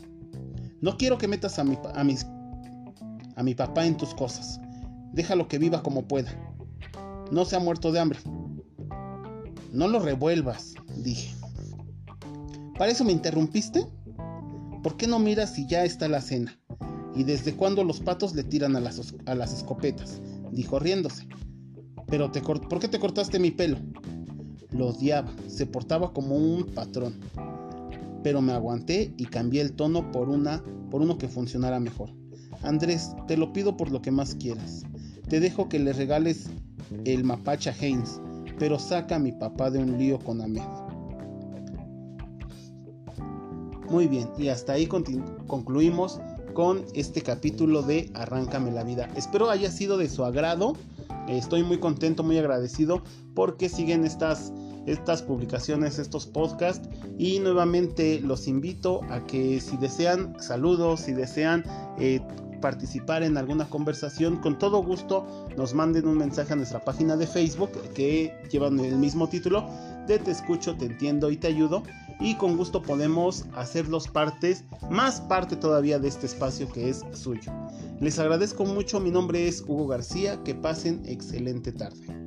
No 0.81 0.97
quiero 0.97 1.17
que 1.17 1.27
metas 1.27 1.59
a 1.59 1.63
mi, 1.63 1.77
a 1.93 2.03
mis, 2.03 2.25
a 3.35 3.43
mi 3.43 3.55
papá 3.55 3.85
en 3.85 3.97
tus 3.97 4.13
cosas. 4.13 4.59
Déjalo 5.13 5.47
que 5.47 5.57
viva 5.57 5.83
como 5.83 6.07
pueda. 6.07 6.31
No 7.31 7.45
se 7.45 7.55
ha 7.55 7.59
muerto 7.59 7.91
de 7.91 7.99
hambre. 7.99 8.19
No 9.71 9.87
lo 9.87 9.99
revuelvas, 9.99 10.75
dije. 10.97 11.35
¿Para 12.77 12.91
eso 12.91 13.03
me 13.03 13.11
interrumpiste? 13.11 13.85
¿Por 14.83 14.97
qué 14.97 15.07
no 15.07 15.19
miras 15.19 15.53
si 15.53 15.67
ya 15.67 15.83
está 15.83 16.07
la 16.07 16.21
cena? 16.21 16.57
¿Y 17.15 17.23
desde 17.23 17.53
cuándo 17.53 17.83
los 17.83 17.99
patos 17.99 18.35
le 18.35 18.43
tiran 18.43 18.75
a 18.75 18.79
las, 18.79 19.13
a 19.25 19.35
las 19.35 19.53
escopetas? 19.53 20.21
Dijo 20.51 20.79
riéndose. 20.79 21.27
Pero 22.07 22.31
te 22.31 22.41
¿por 22.41 22.79
qué 22.79 22.87
te 22.87 22.99
cortaste 22.99 23.39
mi 23.39 23.51
pelo? 23.51 23.77
Lo 24.71 24.87
odiaba, 24.87 25.31
se 25.47 25.65
portaba 25.65 26.13
como 26.13 26.35
un 26.35 26.65
patrón. 26.65 27.15
Pero 28.23 28.41
me 28.41 28.53
aguanté 28.53 29.13
y 29.17 29.25
cambié 29.25 29.61
el 29.61 29.73
tono 29.73 30.11
por, 30.11 30.29
una, 30.29 30.63
por 30.91 31.01
uno 31.01 31.17
que 31.17 31.27
funcionara 31.27 31.79
mejor. 31.79 32.09
Andrés, 32.63 33.15
te 33.27 33.37
lo 33.37 33.53
pido 33.53 33.77
por 33.77 33.91
lo 33.91 34.01
que 34.01 34.11
más 34.11 34.35
quieras. 34.35 34.83
Te 35.29 35.39
dejo 35.39 35.69
que 35.69 35.79
le 35.79 35.93
regales 35.93 36.49
el 37.05 37.23
mapacha 37.23 37.73
Haynes, 37.79 38.19
pero 38.59 38.79
saca 38.79 39.15
a 39.15 39.19
mi 39.19 39.31
papá 39.31 39.69
de 39.69 39.79
un 39.79 39.97
lío 39.97 40.19
con 40.19 40.41
Ahmed. 40.41 40.61
Muy 43.89 44.07
bien, 44.07 44.27
y 44.37 44.49
hasta 44.49 44.73
ahí 44.73 44.87
concluimos 45.47 46.19
con 46.53 46.83
este 46.93 47.21
capítulo 47.21 47.83
de 47.83 48.09
Arráncame 48.13 48.71
la 48.71 48.83
vida. 48.83 49.07
Espero 49.15 49.49
haya 49.49 49.71
sido 49.71 49.97
de 49.97 50.09
su 50.09 50.25
agrado. 50.25 50.73
Estoy 51.27 51.63
muy 51.63 51.79
contento, 51.79 52.23
muy 52.23 52.37
agradecido 52.37 53.03
porque 53.33 53.69
siguen 53.69 54.05
estas, 54.05 54.51
estas 54.85 55.21
publicaciones, 55.21 55.99
estos 55.99 56.25
podcasts. 56.25 56.87
Y 57.17 57.39
nuevamente 57.39 58.19
los 58.21 58.47
invito 58.47 59.01
a 59.09 59.25
que 59.25 59.59
si 59.59 59.77
desean 59.77 60.35
saludos, 60.41 61.01
si 61.01 61.13
desean 61.13 61.63
eh, 61.99 62.21
participar 62.61 63.23
en 63.23 63.37
alguna 63.37 63.69
conversación, 63.69 64.37
con 64.37 64.57
todo 64.57 64.83
gusto 64.83 65.47
nos 65.57 65.73
manden 65.73 66.07
un 66.07 66.17
mensaje 66.17 66.53
a 66.53 66.55
nuestra 66.55 66.79
página 66.79 67.15
de 67.15 67.27
Facebook 67.27 67.71
que 67.93 68.33
llevan 68.51 68.79
el 68.79 68.97
mismo 68.97 69.27
título 69.29 69.69
de 70.07 70.19
Te 70.19 70.31
escucho, 70.31 70.75
te 70.75 70.85
entiendo 70.85 71.29
y 71.29 71.37
te 71.37 71.47
ayudo. 71.47 71.83
Y 72.19 72.35
con 72.35 72.57
gusto 72.57 72.81
podemos 72.81 73.45
hacerlos 73.55 74.07
partes, 74.07 74.63
más 74.89 75.21
parte 75.21 75.55
todavía 75.55 75.99
de 75.99 76.07
este 76.07 76.25
espacio 76.25 76.67
que 76.71 76.89
es 76.89 77.05
suyo. 77.13 77.51
Les 77.99 78.19
agradezco 78.19 78.63
mucho, 78.63 78.99
mi 78.99 79.09
nombre 79.09 79.47
es 79.47 79.63
Hugo 79.67 79.87
García, 79.87 80.43
que 80.43 80.53
pasen 80.53 81.01
excelente 81.07 81.71
tarde. 81.71 82.26